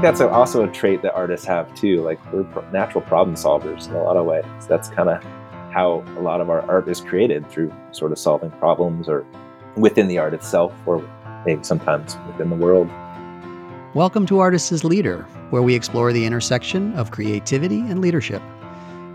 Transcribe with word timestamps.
think 0.00 0.16
that's 0.16 0.32
also 0.32 0.64
a 0.64 0.72
trait 0.72 1.02
that 1.02 1.12
artists 1.12 1.44
have 1.44 1.74
too. 1.74 2.00
Like 2.00 2.18
we're 2.32 2.46
natural 2.70 3.02
problem 3.02 3.36
solvers 3.36 3.86
in 3.86 3.94
a 3.94 4.02
lot 4.02 4.16
of 4.16 4.24
ways. 4.24 4.46
That's 4.66 4.88
kind 4.88 5.10
of 5.10 5.22
how 5.74 6.02
a 6.16 6.22
lot 6.22 6.40
of 6.40 6.48
our 6.48 6.62
art 6.70 6.88
is 6.88 7.02
created 7.02 7.46
through 7.50 7.70
sort 7.90 8.10
of 8.10 8.18
solving 8.18 8.50
problems 8.52 9.10
or 9.10 9.26
within 9.76 10.08
the 10.08 10.16
art 10.16 10.32
itself 10.32 10.72
or 10.86 11.06
maybe 11.44 11.62
sometimes 11.64 12.16
within 12.28 12.48
the 12.48 12.56
world. 12.56 12.88
Welcome 13.92 14.24
to 14.28 14.38
Artists 14.38 14.72
as 14.72 14.84
Leader, 14.84 15.24
where 15.50 15.60
we 15.60 15.74
explore 15.74 16.14
the 16.14 16.24
intersection 16.24 16.94
of 16.94 17.10
creativity 17.10 17.80
and 17.80 18.00
leadership. 18.00 18.40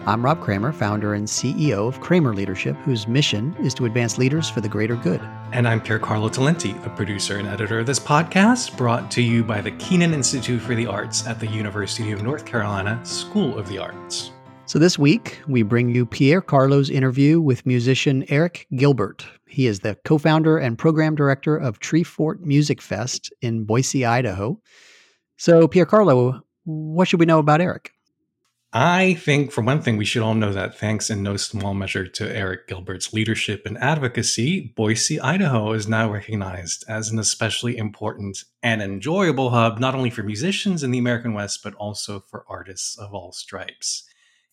I'm 0.08 0.24
Rob 0.24 0.40
Kramer, 0.40 0.72
founder 0.72 1.16
and 1.16 1.28
CEO 1.28 1.88
of 1.88 2.00
Kramer 2.00 2.36
Leadership, 2.36 2.76
whose 2.86 3.08
mission 3.08 3.56
is 3.60 3.74
to 3.74 3.86
advance 3.86 4.20
leaders 4.20 4.48
for 4.48 4.62
the 4.62 4.70
greater 4.70 4.96
good. 4.98 5.20
And 5.52 5.68
I'm 5.68 5.82
Piercarlo 5.82 6.30
Talenti, 6.30 6.80
the 6.84 6.92
producer 6.92 7.38
and 7.38 7.48
editor 7.48 7.80
of 7.80 7.88
this 7.88 8.00
podcast, 8.00 8.78
brought 8.78 9.10
to 9.10 9.24
you 9.24 9.44
by 9.44 9.62
the 9.62 9.72
Kenan 9.72 10.14
Institute 10.14 10.62
for 10.62 10.76
the 10.76 10.86
Arts 10.86 11.26
at 11.26 11.40
the 11.40 11.48
University 11.48 12.12
of 12.12 12.22
North 12.22 12.46
Carolina 12.46 13.04
School 13.04 13.58
of 13.58 13.68
the 13.68 13.80
Arts. 13.80 14.30
So 14.68 14.78
this 14.78 15.00
week, 15.00 15.40
we 15.48 15.64
bring 15.64 15.90
you 15.90 16.06
Piercarlo's 16.06 16.92
interview 16.92 17.42
with 17.42 17.66
musician 17.66 18.26
Eric 18.30 18.68
Gilbert. 18.76 19.26
He 19.48 19.66
is 19.66 19.80
the 19.80 19.96
co 20.06 20.20
founder 20.20 20.60
and 20.60 20.78
program 20.78 21.16
director 21.16 21.58
of 21.58 21.80
Treefort 21.80 22.42
Music 22.42 22.80
Fest 22.80 23.34
in 23.42 23.64
Boise, 23.64 24.06
Idaho. 24.06 24.62
So, 25.38 25.68
Piercarlo, 25.68 26.42
what 26.66 27.08
should 27.08 27.20
we 27.20 27.26
know 27.26 27.40
about 27.40 27.60
Eric? 27.60 27.90
I 28.78 29.14
think, 29.14 29.54
for 29.54 29.62
one 29.62 29.82
thing, 29.82 29.96
we 29.96 30.04
should 30.04 30.22
all 30.22 30.34
know 30.34 30.52
that 30.52 30.78
thanks 30.78 31.10
in 31.10 31.24
no 31.24 31.38
small 31.38 31.74
measure 31.74 32.06
to 32.06 32.36
Eric 32.36 32.68
Gilbert's 32.68 33.14
leadership 33.14 33.66
and 33.66 33.78
advocacy, 33.78 34.74
Boise, 34.76 35.18
Idaho 35.18 35.72
is 35.72 35.88
now 35.88 36.12
recognized 36.12 36.84
as 36.90 37.08
an 37.08 37.18
especially 37.18 37.78
important 37.78 38.44
and 38.62 38.82
enjoyable 38.82 39.52
hub, 39.52 39.80
not 39.80 39.96
only 39.96 40.10
for 40.10 40.24
musicians 40.24 40.84
in 40.84 40.92
the 40.92 40.98
American 40.98 41.34
West, 41.34 41.64
but 41.64 41.74
also 41.76 42.20
for 42.20 42.44
artists 42.50 42.98
of 42.98 43.14
all 43.14 43.32
stripes. 43.32 44.04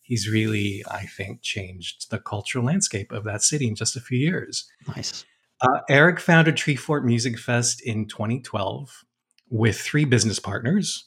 He's 0.03 0.28
really, 0.28 0.84
I 0.89 1.06
think, 1.06 1.43
changed 1.43 2.12
the 2.12 2.20
cultural 2.20 2.65
landscape 2.65 3.11
of 3.11 3.25
that 3.25 3.43
city 3.43 3.67
in 3.67 3.75
just 3.75 3.97
a 3.97 4.00
few 4.00 4.19
years. 4.19 4.70
Nice. 4.87 5.25
Uh, 5.61 5.81
Eric 5.91 6.20
founded 6.20 6.55
Treefort 6.55 7.03
Music 7.03 7.41
Fest 7.41 7.81
in 7.81 8.06
2012 8.06 9.05
with 9.50 9.81
three 9.81 10.05
business 10.05 10.39
partners 10.39 11.06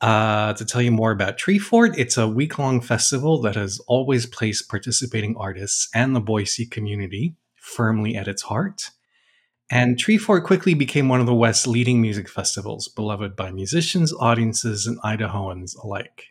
uh, 0.00 0.52
to 0.54 0.64
tell 0.64 0.80
you 0.80 0.92
more 0.92 1.10
about 1.10 1.38
Treefort, 1.38 1.96
it's 1.98 2.16
a 2.16 2.28
week 2.28 2.58
long 2.58 2.80
festival 2.80 3.40
that 3.42 3.56
has 3.56 3.80
always 3.86 4.26
placed 4.26 4.68
participating 4.68 5.36
artists 5.36 5.88
and 5.94 6.14
the 6.14 6.20
Boise 6.20 6.66
community 6.66 7.34
firmly 7.56 8.16
at 8.16 8.28
its 8.28 8.42
heart. 8.42 8.90
And 9.70 9.96
Treefort 9.96 10.44
quickly 10.44 10.72
became 10.74 11.08
one 11.08 11.20
of 11.20 11.26
the 11.26 11.34
West's 11.34 11.66
leading 11.66 12.00
music 12.00 12.28
festivals, 12.28 12.88
beloved 12.88 13.36
by 13.36 13.50
musicians, 13.50 14.14
audiences, 14.14 14.86
and 14.86 15.00
Idahoans 15.02 15.76
alike. 15.82 16.28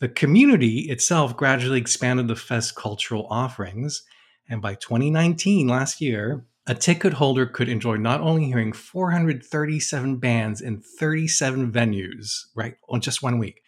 The 0.00 0.08
community 0.08 0.90
itself 0.90 1.36
gradually 1.36 1.78
expanded 1.78 2.26
the 2.26 2.34
fest 2.34 2.74
cultural 2.74 3.26
offerings, 3.30 4.02
and 4.48 4.60
by 4.60 4.74
2019, 4.74 5.68
last 5.68 6.00
year, 6.00 6.46
a 6.70 6.74
ticket 6.74 7.14
holder 7.14 7.46
could 7.46 7.68
enjoy 7.68 7.96
not 7.96 8.20
only 8.20 8.44
hearing 8.44 8.72
437 8.72 10.18
bands 10.18 10.60
in 10.60 10.80
37 10.80 11.72
venues, 11.72 12.44
right, 12.54 12.76
on 12.88 13.00
just 13.00 13.24
one 13.24 13.40
week, 13.40 13.60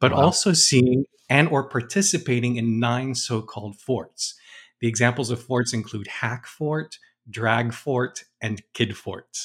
but 0.00 0.12
wow. 0.12 0.22
also 0.22 0.54
seeing 0.54 1.04
and 1.28 1.48
or 1.48 1.68
participating 1.68 2.56
in 2.56 2.80
nine 2.80 3.14
so-called 3.14 3.78
forts. 3.78 4.34
The 4.80 4.88
examples 4.88 5.30
of 5.30 5.42
forts 5.42 5.74
include 5.74 6.06
Hack 6.06 6.46
Fort, 6.46 6.96
Drag 7.28 7.74
Fort, 7.74 8.24
and 8.40 8.62
Kid 8.72 8.96
Fort. 8.96 9.36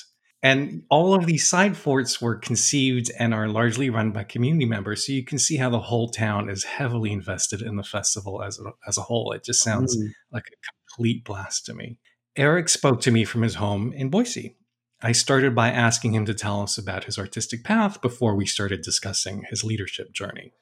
And 0.42 0.84
all 0.89 1.14
of 1.14 1.26
these 1.26 1.50
side 1.50 1.76
forts 1.76 2.22
were 2.22 2.36
conceived 2.36 3.12
and 3.20 3.34
are 3.34 3.50
largely 3.50 3.89
run 3.89 4.12
by 4.12 4.23
community 4.23 4.66
members. 4.66 5.06
So 5.06 5.12
you 5.12 5.26
can 5.26 5.38
see 5.38 5.58
how 5.58 5.70
the 5.70 5.80
whole 5.80 6.08
town 6.12 6.50
is 6.50 6.64
heavily 6.64 7.12
invested 7.12 7.62
in 7.62 7.76
the 7.76 7.84
festival 7.84 8.42
as 8.42 8.58
a, 8.58 8.72
as 8.88 8.98
a 8.98 9.02
whole. 9.02 9.33
It 9.33 9.43
just 9.43 9.61
sounds 9.61 9.98
mm. 9.98 10.11
like 10.32 10.45
a 10.48 10.55
complete 10.88 11.26
blast 11.26 11.66
to 11.66 11.73
me. 11.73 11.98
Eric 12.36 12.69
spoke 12.69 13.02
to 13.02 13.11
me 13.11 13.25
from 13.25 13.42
his 13.42 13.55
home 13.55 13.92
in 13.93 14.09
Boise. 14.09 14.55
I 15.02 15.11
started 15.11 15.55
by 15.55 15.69
asking 15.69 16.14
him 16.14 16.25
to 16.25 16.33
tell 16.33 16.61
us 16.61 16.77
about 16.77 17.05
his 17.05 17.17
artistic 17.17 17.64
path 17.64 18.02
before 18.02 18.36
we 18.36 18.45
started 18.45 18.81
discussing 18.81 19.45
his 19.49 19.64
leadership 19.64 20.14
journey. 20.14 20.53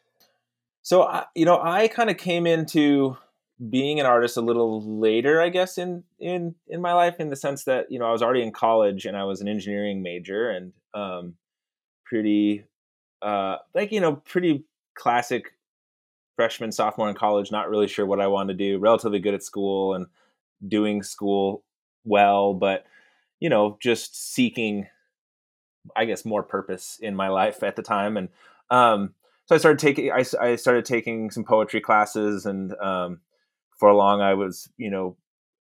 So, 0.82 1.24
you 1.36 1.46
know, 1.46 1.60
I 1.62 1.88
kind 1.90 2.10
of 2.10 2.18
came 2.18 2.48
into 2.48 3.18
being 3.70 4.00
an 4.00 4.06
artist 4.06 4.38
a 4.38 4.42
little 4.42 4.82
later, 4.82 5.42
I 5.42 5.50
guess, 5.50 5.78
in 5.78 6.04
in 6.18 6.56
in 6.68 6.82
my 6.82 6.94
life, 6.94 7.20
in 7.20 7.30
the 7.30 7.36
sense 7.36 7.66
that 7.66 7.92
you 7.92 8.00
know 8.00 8.06
I 8.06 8.12
was 8.12 8.22
already 8.22 8.42
in 8.42 8.54
college 8.54 9.06
and 9.06 9.18
I 9.18 9.26
was 9.26 9.42
an 9.42 9.50
engineering 9.50 10.02
major 10.02 10.50
and 10.50 10.72
um, 10.94 11.36
pretty, 12.06 12.64
uh, 13.22 13.58
like 13.76 13.92
you 13.92 14.00
know, 14.00 14.16
pretty 14.16 14.64
classic 14.96 15.54
freshman 16.38 16.72
sophomore 16.72 17.10
in 17.10 17.16
college, 17.16 17.52
not 17.52 17.70
really 17.70 17.88
sure 17.88 18.06
what 18.06 18.22
I 18.22 18.28
wanted 18.28 18.58
to 18.58 18.64
do, 18.64 18.80
relatively 18.80 19.20
good 19.20 19.34
at 19.34 19.44
school 19.44 19.94
and 19.94 20.08
doing 20.68 21.04
school 21.04 21.64
well, 22.04 22.54
but 22.54 22.86
you 23.40 23.50
know, 23.50 23.78
just 23.82 24.34
seeking, 24.34 24.88
I 25.96 26.06
guess, 26.06 26.26
more 26.26 26.44
purpose 26.44 26.98
in 27.02 27.16
my 27.16 27.30
life 27.30 27.64
at 27.64 27.76
the 27.76 27.82
time. 27.82 28.18
And 28.18 28.30
um, 28.70 29.14
so 29.46 29.56
I 29.56 29.58
started 29.58 29.80
taking, 29.80 30.12
I, 30.12 30.26
I 30.40 30.56
started 30.58 30.86
taking 30.86 31.32
some 31.32 31.44
poetry 31.44 31.82
classes, 31.82 32.46
and 32.46 32.74
um, 32.82 33.22
for 33.78 33.94
long 33.94 34.22
I 34.22 34.34
was, 34.34 34.70
you 34.78 34.90
know, 34.90 35.16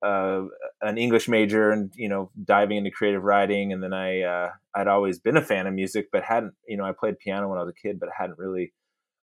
uh, 0.01 0.45
an 0.81 0.97
English 0.97 1.27
major 1.27 1.71
and 1.71 1.91
you 1.95 2.09
know 2.09 2.31
diving 2.43 2.77
into 2.77 2.89
creative 2.89 3.23
writing 3.23 3.71
and 3.71 3.83
then 3.83 3.93
I 3.93 4.21
uh, 4.21 4.49
I'd 4.73 4.87
always 4.87 5.19
been 5.19 5.37
a 5.37 5.43
fan 5.43 5.67
of 5.67 5.75
music 5.75 6.09
but 6.11 6.23
hadn't 6.23 6.53
you 6.67 6.75
know 6.75 6.83
I 6.83 6.91
played 6.91 7.19
piano 7.19 7.47
when 7.47 7.59
I 7.59 7.63
was 7.63 7.69
a 7.69 7.87
kid 7.87 7.99
but 7.99 8.09
hadn't 8.17 8.39
really 8.39 8.73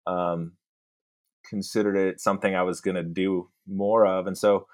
um, 0.07 0.53
considered 1.45 1.97
it 1.97 2.21
something 2.21 2.55
I 2.55 2.63
was 2.63 2.81
going 2.81 2.95
to 2.95 3.03
do 3.03 3.51
more 3.67 4.07
of 4.07 4.27
and 4.27 4.37
so 4.37 4.67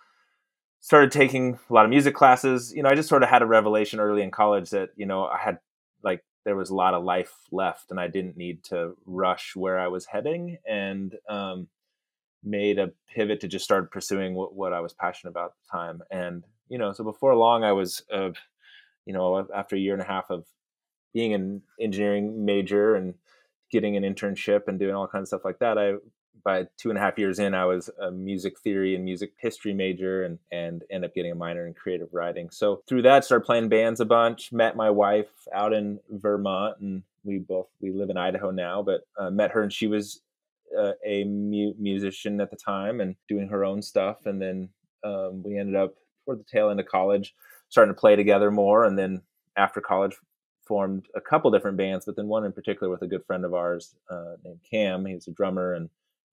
started 0.81 1.11
taking 1.11 1.59
a 1.69 1.72
lot 1.72 1.84
of 1.84 1.91
music 1.91 2.15
classes. 2.15 2.72
You 2.75 2.83
know, 2.83 2.89
I 2.89 2.94
just 2.94 3.09
sort 3.09 3.22
of 3.22 3.28
had 3.28 3.43
a 3.43 3.47
revelation 3.47 4.00
early 4.00 4.22
in 4.22 4.31
college 4.31 4.71
that, 4.71 4.91
you 4.97 5.06
know, 5.06 5.25
I 5.25 5.39
had 5.39 5.59
like 6.03 6.25
there 6.44 6.56
was 6.56 6.71
a 6.71 6.75
lot 6.75 6.94
of 6.94 7.05
life 7.05 7.33
left 7.50 7.91
and 7.91 8.00
I 8.00 8.09
didn't 8.09 8.37
need 8.37 8.65
to 8.65 8.97
rush 9.06 9.56
where 9.56 9.78
I 9.78 9.89
was 9.89 10.06
heading 10.06 10.59
and 10.69 11.15
um, 11.28 11.69
made 12.44 12.78
a 12.78 12.93
pivot 13.12 13.41
to 13.41 13.49
just 13.49 13.65
start 13.65 13.91
pursuing 13.91 14.34
what, 14.34 14.55
what 14.55 14.72
I 14.72 14.81
was 14.81 14.94
passionate 14.94 15.33
about 15.33 15.50
at 15.50 15.56
the 15.65 15.78
time. 15.78 16.03
And, 16.11 16.44
you 16.69 16.78
know, 16.78 16.93
so 16.93 17.05
before 17.05 17.34
long 17.34 17.65
I 17.65 17.72
was, 17.72 18.03
uh, 18.12 18.31
you 19.05 19.12
know, 19.12 19.47
after 19.55 19.77
a 19.77 19.78
year 19.78 19.95
and 19.95 20.03
a 20.03 20.06
half 20.06 20.31
of 20.31 20.45
being 21.12 21.34
an 21.34 21.62
engineering 21.81 22.45
major 22.45 22.95
and 22.95 23.15
getting 23.71 23.97
an 23.97 24.05
internship 24.05 24.69
and 24.69 24.78
doing 24.78 24.95
all 24.95 25.09
kinds 25.09 25.25
of 25.25 25.28
stuff 25.28 25.45
like 25.45 25.59
that, 25.59 25.78
I 25.78 25.95
by 26.44 26.66
two 26.76 26.91
and 26.91 26.99
a 26.99 27.00
half 27.00 27.19
years 27.19 27.38
in, 27.38 27.54
I 27.54 27.65
was 27.65 27.91
a 28.00 28.10
music 28.10 28.59
theory 28.60 28.94
and 28.94 29.04
music 29.04 29.32
history 29.38 29.72
major 29.72 30.25
and, 30.25 30.38
and 30.50 30.84
end 30.91 31.04
up 31.04 31.15
getting 31.15 31.32
a 31.32 31.37
minor 31.37 31.66
in 31.66 31.75
creative 31.75 32.09
writing. 32.12 32.50
So 32.50 32.82
through 32.88 33.03
that, 33.03 33.25
started 33.25 33.44
playing 33.44 33.69
bands 33.69 34.00
a 34.00 34.04
bunch, 34.04 34.53
met 34.53 34.77
my 34.77 34.91
wife 34.91 35.31
out 35.53 35.72
in 35.72 36.00
Vermont 36.10 36.78
and 36.81 37.03
we 37.25 37.38
both, 37.38 37.66
we 37.81 37.91
live 37.91 38.10
in 38.10 38.16
Idaho 38.16 38.50
now, 38.50 38.82
but 38.82 39.03
uh, 39.19 39.31
met 39.31 39.50
her 39.53 39.62
and 39.62 39.72
she 39.72 39.87
was 39.87 40.21
uh, 40.78 40.93
a 41.04 41.25
mu- 41.25 41.75
musician 41.78 42.41
at 42.41 42.50
the 42.50 42.56
time 42.56 43.00
and 43.00 43.16
doing 43.28 43.48
her 43.48 43.65
own 43.65 43.82
stuff. 43.82 44.27
And 44.27 44.41
then 44.41 44.69
um, 45.04 45.43
we 45.43 45.59
ended 45.59 45.77
up 45.77 45.94
toward 46.25 46.41
the 46.41 46.44
tail 46.44 46.71
end 46.71 46.81
of 46.81 46.87
college, 46.87 47.34
starting 47.69 47.94
to 47.94 48.00
play 48.00 48.16
together 48.16 48.50
more. 48.50 48.84
And 48.84 48.98
then 48.98 49.22
after 49.56 49.81
college, 49.81 50.15
formed 50.69 51.06
a 51.16 51.21
couple 51.21 51.50
different 51.50 51.78
bands, 51.78 52.04
but 52.04 52.15
then 52.15 52.28
one 52.28 52.44
in 52.44 52.53
particular 52.53 52.91
with 52.91 53.00
a 53.00 53.06
good 53.06 53.25
friend 53.25 53.44
of 53.44 53.54
ours 53.54 53.97
uh, 54.10 54.34
named 54.44 54.60
Cam. 54.71 55.06
He's 55.06 55.27
a 55.27 55.32
drummer 55.32 55.72
and 55.72 55.88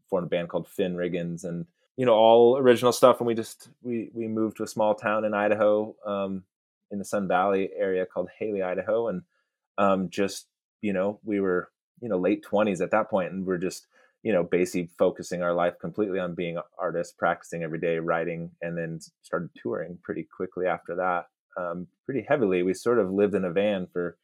formed 0.10 0.28
a 0.28 0.30
band 0.30 0.50
called 0.50 0.68
Finn 0.68 0.96
Riggins 0.96 1.44
and 1.44 1.66
you 1.98 2.06
know 2.06 2.14
all 2.14 2.58
original 2.58 2.92
stuff. 2.92 3.20
And 3.20 3.28
we 3.28 3.34
just 3.34 3.70
we 3.82 4.10
we 4.14 4.28
moved 4.28 4.58
to 4.58 4.64
a 4.64 4.68
small 4.68 4.96
town 4.96 5.26
in 5.26 5.34
Idaho 5.34 5.96
um, 6.06 6.44
in 6.92 7.00
the 7.00 7.06
Sun 7.06 7.28
Valley 7.28 7.70
area 7.78 8.06
called 8.06 8.30
Hailey 8.38 8.62
Idaho. 8.62 9.08
And 9.08 9.22
um, 9.78 10.10
just 10.10 10.48
you 10.82 10.94
know 10.94 11.20
we 11.24 11.40
were 11.40 11.70
you 12.02 12.10
know 12.10 12.18
late 12.18 12.44
20s 12.44 12.82
at 12.82 12.92
that 12.92 13.10
point 13.10 13.32
and 13.32 13.46
we're 13.46 13.58
just 13.58 13.88
you 14.24 14.34
know 14.34 14.44
basically 14.44 14.90
focusing 14.98 15.42
our 15.42 15.54
life 15.54 15.80
completely 15.80 16.20
on 16.20 16.36
being 16.36 16.58
artists 16.78 17.14
practicing 17.14 17.64
every 17.64 17.80
day 17.80 18.00
writing 18.00 18.52
and 18.62 18.78
then 18.78 19.00
started 19.22 19.50
touring 19.56 19.98
pretty 20.04 20.24
quickly 20.24 20.68
after 20.68 20.96
that. 20.96 21.28
Um, 21.58 21.88
pretty 22.06 22.26
heavily. 22.28 22.64
We 22.64 22.74
sort 22.74 23.00
of 23.00 23.12
lived 23.12 23.34
in 23.34 23.46
a 23.46 23.52
van 23.52 23.88
for 23.92 24.18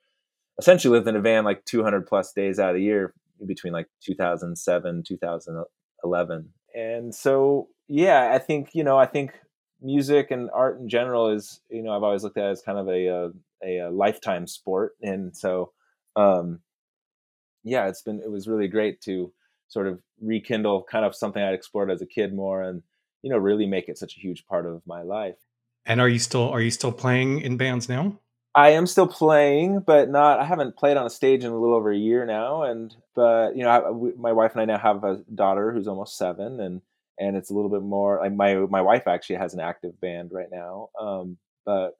essentially 0.58 0.96
lived 0.98 1.08
in 1.08 1.16
a 1.16 1.22
van 1.22 1.46
like 1.46 1.64
200 1.66 2.06
plus 2.06 2.34
days 2.34 2.60
out 2.60 2.72
of 2.72 2.76
the 2.76 2.84
year 2.84 3.14
between 3.46 3.74
like 3.74 3.88
2007 4.04 5.04
2011 5.08 6.50
and 6.76 7.14
so 7.16 7.68
yeah 7.88 8.32
i 8.34 8.40
think 8.40 8.70
you 8.74 8.84
know 8.84 8.98
i 8.98 9.06
think 9.06 9.32
music 9.82 10.32
and 10.32 10.50
art 10.54 10.80
in 10.80 10.88
general 10.88 11.30
is 11.30 11.60
you 11.70 11.82
know 11.82 11.92
i've 11.92 12.04
always 12.04 12.24
looked 12.24 12.38
at 12.38 12.46
as 12.46 12.62
kind 12.62 12.78
of 12.78 12.88
a 12.88 13.32
a, 13.64 13.78
a 13.80 13.92
lifetime 13.92 14.48
sport. 14.48 14.94
And 15.02 15.36
so 15.36 15.72
um 16.16 16.60
yeah 17.64 17.88
it's 17.88 18.02
been 18.02 18.22
it 18.24 18.30
was 18.30 18.48
really 18.48 18.68
great 18.68 19.02
to 19.02 19.32
sort 19.68 19.88
of 19.88 20.02
rekindle 20.20 20.84
kind 20.84 21.06
of 21.06 21.16
something 21.16 21.42
i'd 21.42 21.54
explored 21.54 21.90
as 21.90 22.02
a 22.02 22.06
kid 22.06 22.34
more 22.34 22.62
and 22.62 22.82
you 23.22 23.30
know 23.30 23.38
really 23.38 23.66
make 23.66 23.88
it 23.88 23.98
such 23.98 24.18
a 24.18 24.20
huge 24.20 24.46
part 24.46 24.66
of 24.66 24.82
my 24.86 25.02
life. 25.04 25.38
And 25.86 26.00
are 26.00 26.10
you 26.10 26.20
still 26.20 26.50
are 26.50 26.62
you 26.62 26.72
still 26.72 26.92
playing 26.92 27.42
in 27.42 27.58
bands 27.58 27.90
now 27.90 28.20
I 28.54 28.72
am 28.72 28.86
still 28.86 29.08
playing, 29.08 29.80
but 29.80 30.10
not. 30.10 30.40
I 30.40 30.46
haven't 30.46 30.76
played 30.76 30.98
on 30.98 31.06
a 31.06 31.10
stage 31.10 31.44
in 31.44 31.52
a 31.52 31.58
little 31.58 31.76
over 31.76 31.92
a 31.92 31.98
year 31.98 32.26
now, 32.26 32.64
and 32.64 32.94
but 33.16 33.56
you 33.56 33.64
know, 33.64 33.70
I, 33.70 33.90
we, 33.92 34.12
my 34.18 34.34
wife 34.34 34.52
and 34.54 34.62
I 34.62 34.66
now 34.66 34.78
have 34.78 35.04
a 35.04 35.24
daughter 35.34 35.72
who's 35.72 35.88
almost 35.88 36.18
seven, 36.18 36.60
and 36.60 36.82
and 37.18 37.38
it's 37.38 37.50
a 37.50 37.54
little 37.54 37.70
bit 37.70 37.82
more 37.82 38.20
like 38.20 38.34
my 38.34 38.56
my 38.56 38.82
wife 38.82 39.08
actually 39.08 39.38
has 39.38 39.54
an 39.54 39.62
active 39.62 40.00
band 40.02 40.32
right 40.34 40.50
now, 40.52 40.90
um, 41.00 41.38
but 41.66 41.92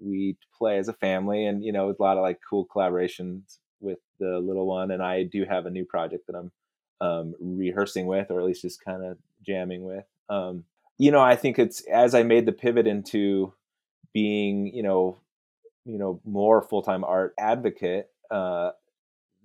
we 0.00 0.36
play 0.58 0.78
as 0.78 0.88
a 0.88 0.92
family, 0.94 1.46
and 1.46 1.64
you 1.64 1.70
know, 1.72 1.86
with 1.86 2.00
a 2.00 2.02
lot 2.02 2.16
of 2.16 2.22
like 2.22 2.40
cool 2.48 2.66
collaborations 2.66 3.58
with 3.80 3.98
the 4.18 4.38
little 4.40 4.66
one, 4.66 4.90
and 4.90 5.02
I 5.02 5.22
do 5.22 5.44
have 5.44 5.66
a 5.66 5.70
new 5.70 5.84
project 5.84 6.26
that 6.26 6.34
I'm 6.36 6.50
um, 7.00 7.34
rehearsing 7.40 8.06
with, 8.06 8.30
or 8.32 8.40
at 8.40 8.46
least 8.46 8.62
just 8.62 8.84
kind 8.84 9.04
of 9.04 9.16
jamming 9.46 9.84
with. 9.84 10.04
Um, 10.28 10.64
you 10.98 11.12
know, 11.12 11.20
I 11.20 11.36
think 11.36 11.58
it's 11.58 11.82
as 11.86 12.16
I 12.16 12.24
made 12.24 12.46
the 12.46 12.52
pivot 12.52 12.86
into 12.88 13.54
being, 14.12 14.66
you 14.74 14.82
know, 14.82 15.18
you 15.84 15.98
know 15.98 16.20
more 16.24 16.62
full-time 16.62 17.04
art 17.04 17.34
advocate 17.38 18.08
uh, 18.30 18.70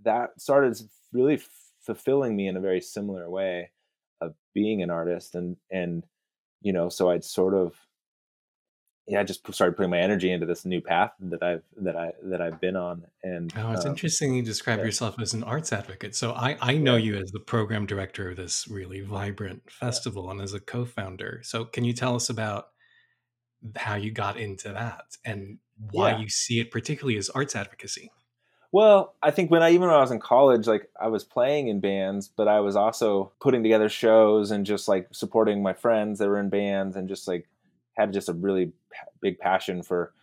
that 0.03 0.39
started 0.39 0.77
really 1.13 1.39
fulfilling 1.81 2.35
me 2.35 2.47
in 2.47 2.57
a 2.57 2.61
very 2.61 2.81
similar 2.81 3.29
way 3.29 3.71
of 4.21 4.33
being 4.53 4.81
an 4.81 4.89
artist 4.89 5.35
and 5.35 5.57
and 5.71 6.03
you 6.61 6.73
know 6.73 6.89
so 6.89 7.09
i'd 7.09 7.23
sort 7.23 7.53
of 7.53 7.75
yeah, 9.07 9.19
I 9.19 9.23
just 9.23 9.53
started 9.53 9.77
putting 9.77 9.91
my 9.91 9.99
energy 9.99 10.31
into 10.31 10.47
this 10.47 10.65
new 10.65 10.81
path 10.81 11.11
that 11.19 11.43
I've 11.43 11.61
that 11.77 11.95
I 11.95 12.13
that 12.23 12.41
I've 12.41 12.59
been 12.59 12.75
on. 12.75 13.05
And 13.23 13.53
oh, 13.55 13.73
it's 13.73 13.85
um, 13.85 13.91
interesting 13.91 14.33
you 14.33 14.41
describe 14.41 14.79
yeah. 14.79 14.85
yourself 14.85 15.19
as 15.19 15.33
an 15.33 15.43
arts 15.43 15.71
advocate. 15.71 16.15
So 16.15 16.33
I 16.33 16.57
I 16.59 16.77
know 16.77 16.95
you 16.95 17.15
as 17.15 17.31
the 17.31 17.39
program 17.39 17.85
director 17.85 18.31
of 18.31 18.37
this 18.37 18.67
really 18.67 19.01
vibrant 19.01 19.69
festival 19.69 20.25
yeah. 20.25 20.31
and 20.31 20.41
as 20.41 20.53
a 20.53 20.59
co-founder. 20.59 21.41
So 21.43 21.65
can 21.65 21.83
you 21.83 21.93
tell 21.93 22.15
us 22.15 22.29
about 22.29 22.69
how 23.75 23.95
you 23.95 24.11
got 24.11 24.37
into 24.37 24.69
that 24.69 25.05
and 25.23 25.59
why 25.91 26.11
yeah. 26.11 26.19
you 26.19 26.29
see 26.29 26.59
it 26.59 26.71
particularly 26.71 27.17
as 27.17 27.29
arts 27.29 27.55
advocacy. 27.55 28.11
Well, 28.71 29.15
I 29.23 29.31
think 29.31 29.51
when 29.51 29.63
I 29.63 29.69
even 29.69 29.87
when 29.87 29.95
I 29.95 30.01
was 30.01 30.11
in 30.11 30.19
college, 30.19 30.67
like 30.67 30.89
I 30.99 31.07
was 31.07 31.23
playing 31.23 31.69
in 31.69 31.79
bands, 31.79 32.27
but 32.27 32.47
I 32.47 32.59
was 32.59 32.75
also 32.75 33.31
putting 33.39 33.63
together 33.63 33.87
shows 33.87 34.51
and 34.51 34.65
just 34.65 34.87
like 34.87 35.07
supporting 35.13 35.63
my 35.63 35.73
friends 35.73 36.19
that 36.19 36.27
were 36.27 36.39
in 36.39 36.49
bands 36.49 36.97
and 36.97 37.07
just 37.07 37.27
like 37.27 37.47
had 37.93 38.11
just 38.11 38.27
a 38.27 38.33
really 38.33 38.73
big 39.21 39.39
passion 39.39 39.81
for 39.81 40.13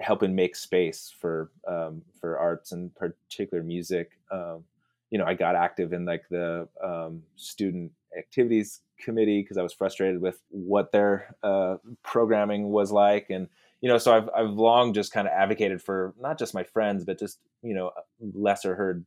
helping 0.00 0.34
make 0.34 0.54
space 0.54 1.12
for 1.20 1.50
um, 1.66 2.02
for 2.20 2.38
arts 2.38 2.72
and 2.72 2.94
particular 2.94 3.64
music. 3.64 4.12
Um, 4.30 4.64
you 5.10 5.18
know, 5.18 5.24
I 5.24 5.34
got 5.34 5.56
active 5.56 5.92
in 5.92 6.04
like 6.04 6.22
the 6.30 6.68
um, 6.84 7.22
student 7.36 7.90
activities 8.16 8.80
committee 9.00 9.42
because 9.42 9.56
I 9.56 9.62
was 9.62 9.72
frustrated 9.72 10.20
with 10.20 10.40
what 10.50 10.92
their 10.92 11.34
uh, 11.42 11.76
programming 12.04 12.68
was 12.68 12.92
like, 12.92 13.26
and 13.30 13.48
you 13.80 13.88
know, 13.88 13.98
so 13.98 14.14
I've 14.14 14.28
I've 14.34 14.50
long 14.50 14.92
just 14.92 15.12
kind 15.12 15.28
of 15.28 15.32
advocated 15.32 15.80
for 15.82 16.14
not 16.20 16.38
just 16.38 16.54
my 16.54 16.64
friends, 16.64 17.04
but 17.04 17.18
just 17.18 17.38
you 17.62 17.74
know 17.74 17.92
lesser 18.20 18.74
heard 18.74 19.04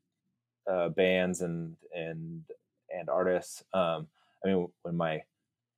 uh, 0.69 0.89
bands 0.89 1.41
and 1.41 1.75
and 1.93 2.43
and 2.89 3.09
artists. 3.09 3.63
Um, 3.73 4.07
I 4.43 4.49
mean, 4.49 4.67
when 4.83 4.95
my 4.95 5.21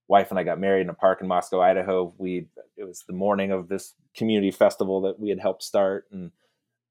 wife 0.08 0.30
and 0.30 0.40
I 0.40 0.44
got 0.44 0.60
married 0.60 0.82
in 0.82 0.90
a 0.90 0.94
park 0.94 1.22
in 1.22 1.28
Moscow, 1.28 1.62
Idaho, 1.62 2.14
we 2.18 2.48
it 2.78 2.84
was 2.84 3.04
the 3.08 3.14
morning 3.14 3.52
of 3.52 3.68
this 3.68 3.94
community 4.16 4.52
festival 4.52 5.02
that 5.02 5.20
we 5.20 5.30
had 5.30 5.40
helped 5.40 5.64
start, 5.64 6.06
and 6.12 6.32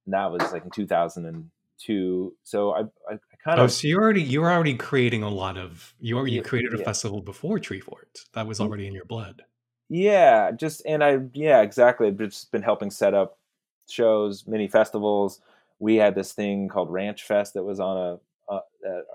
that 0.07 0.31
was 0.33 0.53
like 0.53 0.65
in 0.65 0.71
2002. 0.71 2.37
So 2.43 2.73
I, 2.73 2.81
I 2.81 3.19
kind 3.45 3.61
of 3.61 3.65
oh, 3.65 3.67
so 3.69 3.87
you 3.87 3.99
already 3.99 4.23
you 4.23 4.41
were 4.41 4.51
already 4.51 4.75
creating 4.75 5.23
a 5.23 5.31
lot 5.31 5.57
of 5.57 5.95
you 6.01 6.17
already 6.17 6.33
you 6.33 6.43
created 6.43 6.75
a 6.75 6.79
yeah. 6.79 6.85
festival 6.85 7.21
before 7.21 7.59
Treefort. 7.59 8.25
That 8.35 8.47
was 8.47 8.59
mm. 8.59 8.67
already 8.67 8.87
in 8.87 8.95
your 8.95 9.05
blood. 9.05 9.43
Yeah, 9.93 10.53
just 10.53 10.83
and 10.87 11.05
I 11.05 11.19
yeah 11.35 11.61
exactly. 11.61 12.07
I've 12.07 12.17
just 12.17 12.51
been 12.51 12.63
helping 12.63 12.91
set 12.91 13.13
up 13.13 13.39
shows, 13.91 14.47
mini 14.47 14.67
festivals. 14.67 15.41
We 15.81 15.97
had 15.97 16.15
this 16.15 16.33
thing 16.33 16.69
called 16.69 16.91
Ranch 16.91 17.25
Fest 17.25 17.53
that 17.55 17.65
was 17.65 17.79
on 17.79 17.97
a 17.99 18.53
uh, 18.53 18.61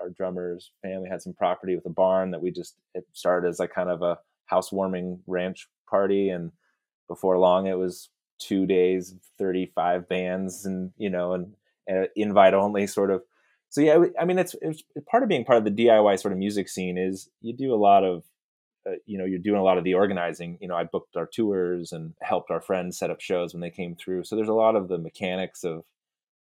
our 0.00 0.10
drummer's 0.10 0.70
family 0.82 1.08
had 1.08 1.20
some 1.20 1.32
property 1.32 1.74
with 1.74 1.84
a 1.86 1.90
barn 1.90 2.30
that 2.30 2.40
we 2.40 2.52
just 2.52 2.76
it 2.94 3.04
started 3.12 3.48
as 3.48 3.58
like 3.58 3.72
kind 3.72 3.90
of 3.90 4.02
a 4.02 4.18
housewarming 4.46 5.20
ranch 5.26 5.68
party, 5.90 6.28
and 6.30 6.52
before 7.08 7.38
long 7.38 7.66
it 7.66 7.76
was 7.76 8.10
two 8.38 8.64
days, 8.64 9.16
thirty 9.36 9.66
five 9.74 10.08
bands, 10.08 10.64
and 10.64 10.92
you 10.96 11.10
know, 11.10 11.32
and, 11.34 11.54
and 11.88 12.08
invite 12.14 12.54
only 12.54 12.86
sort 12.86 13.10
of 13.10 13.22
so 13.68 13.80
yeah, 13.80 14.04
I 14.18 14.24
mean, 14.24 14.38
it's, 14.38 14.54
it's 14.62 14.82
part 15.10 15.24
of 15.24 15.28
being 15.28 15.44
part 15.44 15.58
of 15.58 15.64
the 15.64 15.70
DIY 15.86 16.20
sort 16.20 16.32
of 16.32 16.38
music 16.38 16.68
scene 16.68 16.96
is 16.96 17.28
you 17.42 17.52
do 17.52 17.74
a 17.74 17.76
lot 17.76 18.04
of, 18.04 18.22
uh, 18.88 18.96
you 19.06 19.18
know, 19.18 19.24
you're 19.24 19.38
doing 19.38 19.60
a 19.60 19.64
lot 19.64 19.78
of 19.78 19.84
the 19.84 19.94
organizing. 19.94 20.58
You 20.60 20.68
know, 20.68 20.76
I 20.76 20.84
booked 20.84 21.16
our 21.16 21.26
tours 21.26 21.92
and 21.92 22.14
helped 22.20 22.50
our 22.50 22.60
friends 22.60 22.98
set 22.98 23.10
up 23.10 23.20
shows 23.20 23.52
when 23.52 23.60
they 23.60 23.70
came 23.70 23.94
through. 23.94 24.24
So 24.24 24.36
there's 24.36 24.48
a 24.48 24.54
lot 24.54 24.76
of 24.76 24.88
the 24.88 24.98
mechanics 24.98 25.64
of 25.64 25.84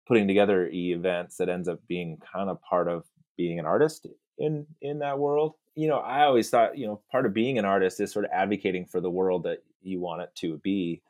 putting 0.08 0.28
together 0.28 0.68
events 0.68 1.38
that 1.38 1.50
ends 1.50 1.68
up 1.68 1.80
being 1.88 2.18
kind 2.34 2.50
of 2.50 2.62
part 2.62 2.88
of 2.88 3.06
being 3.38 3.60
an 3.60 3.66
artist 3.66 4.08
in 4.38 4.66
in 4.82 5.00
that 5.00 5.20
world. 5.20 5.56
You 5.76 5.88
know, 5.88 6.00
I 6.00 6.24
always 6.24 6.50
thought, 6.50 6.78
you 6.78 6.88
know, 6.88 7.02
part 7.12 7.26
of 7.26 7.34
being 7.34 7.58
an 7.58 7.66
artist 7.66 8.00
is 8.00 8.12
sort 8.12 8.26
of 8.26 8.32
advocating 8.34 8.86
for 8.86 9.00
the 9.00 9.10
world 9.10 9.44
that 9.44 9.64
you 9.82 10.00
want 10.00 10.22
it 10.22 10.32
to 10.36 10.58
be. 10.58 11.02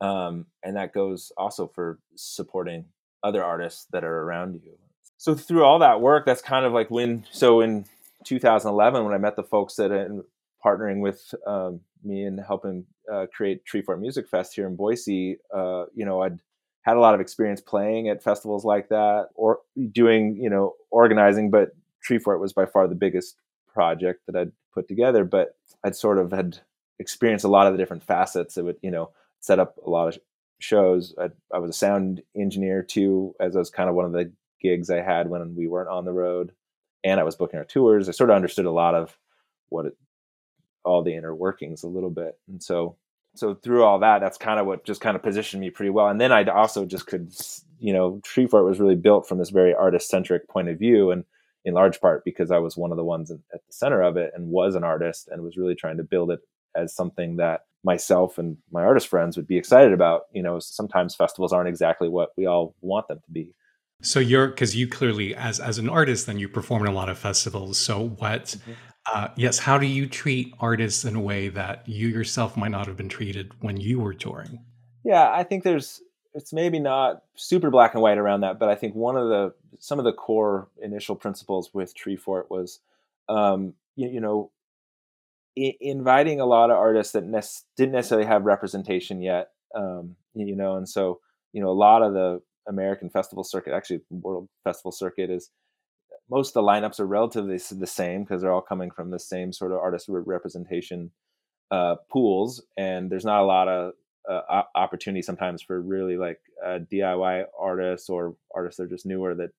Um, 0.00 0.46
and 0.62 0.76
that 0.76 0.94
goes 0.94 1.32
also 1.36 1.66
for 1.66 1.98
supporting 2.14 2.86
other 3.22 3.44
artists 3.44 3.86
that 3.90 4.04
are 4.04 4.22
around 4.22 4.54
you 4.64 4.78
so 5.18 5.34
through 5.34 5.64
all 5.64 5.80
that 5.80 6.00
work, 6.00 6.24
that's 6.24 6.40
kind 6.40 6.64
of 6.64 6.72
like 6.72 6.90
when. 6.90 7.26
So 7.32 7.60
in 7.60 7.84
2011, 8.24 9.04
when 9.04 9.12
I 9.12 9.18
met 9.18 9.36
the 9.36 9.42
folks 9.42 9.74
that 9.74 9.90
partnering 10.64 11.00
with 11.00 11.34
um, 11.46 11.80
me 12.04 12.24
and 12.24 12.40
helping 12.40 12.84
uh, 13.12 13.26
create 13.34 13.62
Treefort 13.64 14.00
Music 14.00 14.28
Fest 14.28 14.54
here 14.54 14.66
in 14.66 14.76
Boise, 14.76 15.38
uh, 15.54 15.84
you 15.94 16.04
know, 16.04 16.22
I'd 16.22 16.38
had 16.82 16.96
a 16.96 17.00
lot 17.00 17.14
of 17.14 17.20
experience 17.20 17.60
playing 17.60 18.08
at 18.08 18.22
festivals 18.22 18.64
like 18.64 18.88
that 18.88 19.28
or 19.34 19.60
doing, 19.92 20.36
you 20.36 20.48
know, 20.48 20.74
organizing. 20.90 21.50
But 21.50 21.70
Treefort 22.08 22.40
was 22.40 22.52
by 22.52 22.66
far 22.66 22.88
the 22.88 22.94
biggest 22.94 23.36
project 23.66 24.22
that 24.26 24.36
I'd 24.36 24.52
put 24.72 24.88
together. 24.88 25.24
But 25.24 25.56
I'd 25.84 25.96
sort 25.96 26.18
of 26.18 26.32
had 26.32 26.58
experienced 26.98 27.44
a 27.44 27.48
lot 27.48 27.66
of 27.66 27.72
the 27.72 27.78
different 27.78 28.04
facets. 28.04 28.56
It 28.56 28.64
would, 28.64 28.76
you 28.82 28.90
know, 28.90 29.10
set 29.40 29.58
up 29.58 29.76
a 29.84 29.90
lot 29.90 30.08
of 30.08 30.18
shows. 30.60 31.14
I, 31.20 31.28
I 31.54 31.58
was 31.58 31.70
a 31.70 31.78
sound 31.78 32.22
engineer 32.36 32.82
too, 32.82 33.34
as 33.40 33.54
I 33.54 33.58
was 33.58 33.70
kind 33.70 33.88
of 33.88 33.94
one 33.94 34.04
of 34.04 34.12
the 34.12 34.32
gigs 34.60 34.90
I 34.90 35.00
had 35.00 35.28
when 35.28 35.54
we 35.54 35.68
weren't 35.68 35.88
on 35.88 36.04
the 36.04 36.12
road, 36.12 36.52
and 37.04 37.20
I 37.20 37.22
was 37.22 37.36
booking 37.36 37.58
our 37.58 37.64
tours. 37.64 38.08
I 38.08 38.12
sort 38.12 38.30
of 38.30 38.36
understood 38.36 38.66
a 38.66 38.70
lot 38.70 38.94
of 38.94 39.16
what 39.68 39.86
it, 39.86 39.96
all 40.88 41.02
the 41.02 41.14
inner 41.14 41.34
workings 41.34 41.82
a 41.82 41.88
little 41.88 42.10
bit, 42.10 42.38
and 42.48 42.62
so 42.62 42.96
so 43.34 43.54
through 43.54 43.84
all 43.84 44.00
that, 44.00 44.20
that's 44.20 44.38
kind 44.38 44.58
of 44.58 44.66
what 44.66 44.84
just 44.84 45.00
kind 45.00 45.14
of 45.14 45.22
positioned 45.22 45.60
me 45.60 45.70
pretty 45.70 45.90
well. 45.90 46.08
And 46.08 46.20
then 46.20 46.32
I 46.32 46.44
also 46.44 46.84
just 46.84 47.06
could, 47.06 47.32
you 47.78 47.92
know, 47.92 48.20
Treefort 48.24 48.64
was 48.64 48.80
really 48.80 48.96
built 48.96 49.28
from 49.28 49.38
this 49.38 49.50
very 49.50 49.74
artist 49.74 50.08
centric 50.08 50.48
point 50.48 50.68
of 50.68 50.78
view, 50.78 51.10
and 51.10 51.24
in 51.64 51.74
large 51.74 52.00
part 52.00 52.24
because 52.24 52.50
I 52.50 52.58
was 52.58 52.76
one 52.76 52.90
of 52.90 52.96
the 52.96 53.04
ones 53.04 53.30
at 53.30 53.38
the 53.52 53.72
center 53.72 54.02
of 54.02 54.16
it 54.16 54.32
and 54.34 54.48
was 54.48 54.74
an 54.74 54.84
artist 54.84 55.28
and 55.28 55.42
was 55.42 55.56
really 55.56 55.74
trying 55.74 55.98
to 55.98 56.02
build 56.02 56.30
it 56.30 56.40
as 56.74 56.94
something 56.94 57.36
that 57.36 57.62
myself 57.84 58.38
and 58.38 58.56
my 58.72 58.82
artist 58.82 59.08
friends 59.08 59.36
would 59.36 59.46
be 59.46 59.56
excited 59.56 59.92
about. 59.92 60.22
You 60.32 60.42
know, 60.42 60.58
sometimes 60.58 61.14
festivals 61.14 61.52
aren't 61.52 61.68
exactly 61.68 62.08
what 62.08 62.30
we 62.36 62.46
all 62.46 62.74
want 62.80 63.08
them 63.08 63.20
to 63.24 63.30
be. 63.30 63.54
So 64.00 64.20
you're 64.20 64.48
because 64.48 64.76
you 64.76 64.86
clearly 64.88 65.34
as 65.34 65.58
as 65.58 65.78
an 65.78 65.88
artist, 65.88 66.26
then 66.26 66.38
you 66.38 66.48
perform 66.48 66.82
in 66.82 66.88
a 66.88 66.94
lot 66.94 67.08
of 67.08 67.18
festivals. 67.18 67.78
So 67.78 68.08
what? 68.08 68.44
Mm-hmm. 68.44 68.72
Uh, 69.12 69.28
yes, 69.36 69.58
how 69.58 69.78
do 69.78 69.86
you 69.86 70.06
treat 70.06 70.54
artists 70.60 71.04
in 71.04 71.16
a 71.16 71.20
way 71.20 71.48
that 71.48 71.88
you 71.88 72.08
yourself 72.08 72.56
might 72.56 72.70
not 72.70 72.86
have 72.86 72.96
been 72.96 73.08
treated 73.08 73.52
when 73.60 73.76
you 73.78 74.00
were 74.00 74.12
touring? 74.14 74.64
Yeah, 75.04 75.30
I 75.30 75.44
think 75.44 75.64
there's 75.64 76.02
it's 76.34 76.52
maybe 76.52 76.78
not 76.78 77.22
super 77.34 77.70
black 77.70 77.94
and 77.94 78.02
white 78.02 78.18
around 78.18 78.42
that, 78.42 78.58
but 78.58 78.68
I 78.68 78.74
think 78.74 78.94
one 78.94 79.16
of 79.16 79.28
the 79.28 79.54
some 79.78 79.98
of 79.98 80.04
the 80.04 80.12
core 80.12 80.68
initial 80.82 81.16
principles 81.16 81.72
with 81.72 81.94
Treefort 81.96 82.50
was, 82.50 82.80
um, 83.28 83.74
you, 83.96 84.08
you 84.08 84.20
know, 84.20 84.50
I- 85.58 85.76
inviting 85.80 86.40
a 86.40 86.46
lot 86.46 86.70
of 86.70 86.76
artists 86.76 87.12
that 87.12 87.24
ne- 87.24 87.40
didn't 87.76 87.92
necessarily 87.92 88.26
have 88.26 88.44
representation 88.44 89.22
yet, 89.22 89.50
um, 89.74 90.16
you 90.34 90.54
know, 90.56 90.76
and 90.76 90.88
so 90.88 91.20
you 91.52 91.60
know 91.62 91.70
a 91.70 91.72
lot 91.72 92.02
of 92.02 92.12
the 92.12 92.42
American 92.68 93.08
festival 93.10 93.44
circuit, 93.44 93.72
actually 93.72 94.00
world 94.10 94.48
festival 94.64 94.92
circuit 94.92 95.30
is 95.30 95.50
most 96.30 96.50
of 96.50 96.54
the 96.54 96.62
lineups 96.62 97.00
are 97.00 97.06
relatively 97.06 97.58
the 97.58 97.86
same 97.86 98.22
because 98.22 98.42
they're 98.42 98.52
all 98.52 98.60
coming 98.60 98.90
from 98.90 99.10
the 99.10 99.18
same 99.18 99.52
sort 99.52 99.72
of 99.72 99.78
artist 99.78 100.06
representation 100.08 101.10
uh, 101.70 101.96
pools, 102.10 102.62
and 102.76 103.10
there's 103.10 103.24
not 103.24 103.42
a 103.42 103.46
lot 103.46 103.68
of 103.68 103.92
uh, 104.28 104.62
opportunity 104.74 105.22
sometimes 105.22 105.62
for 105.62 105.80
really 105.80 106.16
like 106.16 106.40
uh, 106.64 106.78
DIY 106.92 107.44
artists 107.58 108.10
or 108.10 108.36
artists 108.54 108.76
that 108.76 108.84
are 108.84 108.88
just 108.88 109.06
newer 109.06 109.34
that 109.34 109.50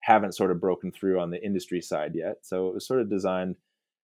haven't 0.00 0.34
sort 0.34 0.50
of 0.50 0.60
broken 0.60 0.92
through 0.92 1.18
on 1.18 1.30
the 1.30 1.42
industry 1.42 1.80
side 1.80 2.12
yet. 2.14 2.36
So 2.42 2.68
it 2.68 2.74
was 2.74 2.86
sort 2.86 3.00
of 3.00 3.10
designed 3.10 3.56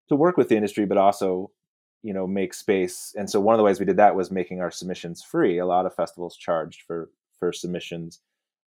to 0.09 0.17
work 0.17 0.37
with 0.37 0.49
the 0.49 0.57
industry, 0.57 0.87
but 0.87 0.99
also 0.99 1.51
you 2.03 2.15
know 2.15 2.27
make 2.27 2.55
space. 2.55 3.15
And 3.17 3.29
so 3.29 3.41
one 3.41 3.55
of 3.55 3.59
the 3.59 3.65
ways 3.65 3.81
we 3.81 3.87
did 3.87 3.99
that 3.99 4.17
was 4.17 4.31
making 4.31 4.61
our 4.61 4.71
submissions 4.71 5.23
free. 5.23 5.59
A 5.59 5.67
lot 5.67 5.87
of 5.87 5.95
festivals 5.95 6.37
charged 6.37 6.83
for 6.87 7.11
for 7.39 7.53
submissions 7.53 8.21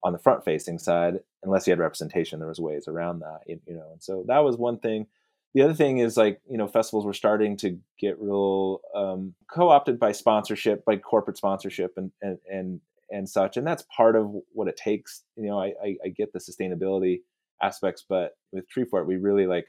on 0.04 0.12
the 0.12 0.18
front 0.18 0.44
facing 0.44 0.78
side 0.78 1.20
unless 1.42 1.66
you 1.66 1.70
had 1.70 1.78
representation 1.78 2.38
there 2.38 2.48
was 2.48 2.60
ways 2.60 2.88
around 2.88 3.20
that 3.20 3.40
you, 3.46 3.60
know 3.68 3.90
and 3.92 4.02
so 4.02 4.24
that 4.26 4.40
was 4.40 4.56
one 4.56 4.78
thing. 4.78 5.06
The 5.54 5.62
other 5.62 5.74
thing 5.74 5.98
is 5.98 6.16
like 6.16 6.40
you 6.48 6.56
know 6.56 6.66
festivals 6.66 7.04
were 7.04 7.12
starting 7.12 7.56
to 7.58 7.78
get 7.98 8.18
real 8.18 8.80
um, 8.94 9.34
co-opted 9.50 9.98
by 9.98 10.12
sponsorship 10.12 10.84
by 10.84 10.96
corporate 10.96 11.36
sponsorship 11.36 11.92
and 11.96 12.10
and 12.22 12.38
and 12.50 12.80
and 13.10 13.28
such 13.28 13.56
and 13.56 13.66
that's 13.66 13.84
part 13.94 14.16
of 14.16 14.32
what 14.52 14.68
it 14.68 14.76
takes 14.76 15.22
you 15.36 15.46
know 15.46 15.60
i 15.60 15.74
i, 15.84 15.96
I 16.04 16.08
get 16.08 16.32
the 16.32 16.38
sustainability 16.38 17.20
aspects 17.62 18.02
but 18.08 18.36
with 18.52 18.64
treefort 18.74 19.04
we 19.04 19.16
really 19.16 19.46
like 19.46 19.66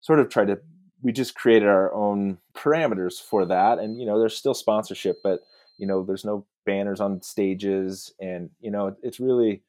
sort 0.00 0.20
of 0.20 0.28
tried 0.28 0.46
to 0.46 0.60
we 1.02 1.12
just 1.12 1.34
created 1.34 1.68
our 1.68 1.92
own 1.92 2.38
parameters 2.54 3.20
for 3.20 3.44
that 3.46 3.78
and 3.78 3.98
you 3.98 4.06
know 4.06 4.18
there's 4.18 4.36
still 4.36 4.54
sponsorship 4.54 5.18
but 5.24 5.40
you 5.78 5.86
know 5.86 6.04
there's 6.04 6.24
no 6.24 6.46
banners 6.66 7.00
on 7.00 7.22
stages 7.22 8.12
and 8.20 8.50
you 8.60 8.70
know 8.70 8.94
it's 9.02 9.20
really 9.20 9.62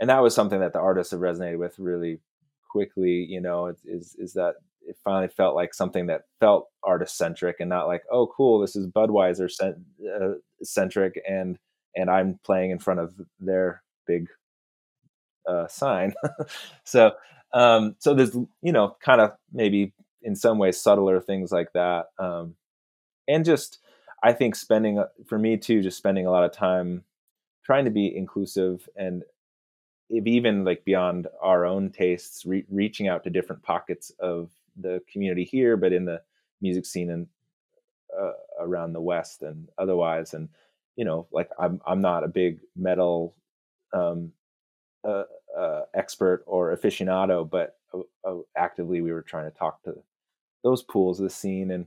and 0.00 0.10
that 0.10 0.22
was 0.22 0.34
something 0.34 0.60
that 0.60 0.72
the 0.72 0.78
artists 0.78 1.10
have 1.10 1.20
resonated 1.20 1.58
with 1.58 1.78
really 1.78 2.20
quickly 2.68 3.26
you 3.28 3.40
know 3.40 3.72
is 3.84 4.14
is 4.18 4.32
that 4.32 4.54
it 4.88 4.96
finally 5.02 5.28
felt 5.28 5.56
like 5.56 5.74
something 5.74 6.06
that 6.06 6.22
felt 6.38 6.68
artist 6.84 7.16
centric 7.16 7.56
and 7.58 7.68
not 7.68 7.86
like 7.86 8.02
oh 8.12 8.26
cool 8.36 8.60
this 8.60 8.76
is 8.76 8.86
budweiser 8.86 9.50
uh, 9.62 10.34
centric 10.62 11.20
and 11.28 11.58
and 11.96 12.10
i'm 12.10 12.38
playing 12.44 12.70
in 12.70 12.78
front 12.78 13.00
of 13.00 13.14
their 13.40 13.82
big 14.06 14.28
uh, 15.46 15.66
sign. 15.68 16.14
So 16.84 17.12
um 17.52 17.94
so 18.00 18.12
there's 18.12 18.34
you 18.62 18.72
know 18.72 18.96
kind 19.00 19.20
of 19.20 19.32
maybe 19.52 19.92
in 20.22 20.34
some 20.34 20.58
ways 20.58 20.80
subtler 20.80 21.20
things 21.20 21.52
like 21.52 21.72
that 21.74 22.06
um 22.18 22.56
and 23.28 23.44
just 23.44 23.78
I 24.26 24.32
think 24.32 24.56
spending 24.56 24.98
uh, 24.98 25.06
for 25.24 25.38
me 25.38 25.56
too, 25.56 25.82
just 25.82 25.96
spending 25.96 26.26
a 26.26 26.32
lot 26.32 26.42
of 26.42 26.50
time 26.50 27.04
trying 27.64 27.84
to 27.84 27.92
be 27.92 28.16
inclusive 28.16 28.88
and 28.96 29.22
if 30.10 30.26
even 30.26 30.64
like 30.64 30.84
beyond 30.84 31.28
our 31.40 31.64
own 31.64 31.90
tastes, 31.90 32.44
re- 32.44 32.66
reaching 32.68 33.06
out 33.06 33.22
to 33.22 33.30
different 33.30 33.62
pockets 33.62 34.10
of 34.18 34.50
the 34.76 35.00
community 35.12 35.44
here, 35.44 35.76
but 35.76 35.92
in 35.92 36.04
the 36.04 36.20
music 36.60 36.86
scene 36.86 37.10
and 37.10 37.28
uh, 38.20 38.32
around 38.60 38.92
the 38.92 39.00
West 39.00 39.42
and 39.42 39.68
otherwise. 39.78 40.34
And 40.34 40.48
you 40.96 41.04
know, 41.04 41.28
like 41.30 41.50
I'm 41.56 41.80
I'm 41.86 42.00
not 42.00 42.24
a 42.24 42.28
big 42.28 42.58
metal 42.74 43.36
um, 43.92 44.32
uh, 45.06 45.24
uh, 45.56 45.82
expert 45.94 46.42
or 46.46 46.76
aficionado, 46.76 47.48
but 47.48 47.76
uh, 47.94 48.34
actively 48.56 49.02
we 49.02 49.12
were 49.12 49.22
trying 49.22 49.48
to 49.48 49.56
talk 49.56 49.84
to 49.84 49.94
those 50.64 50.82
pools 50.82 51.20
of 51.20 51.24
the 51.24 51.30
scene, 51.30 51.70
and 51.70 51.86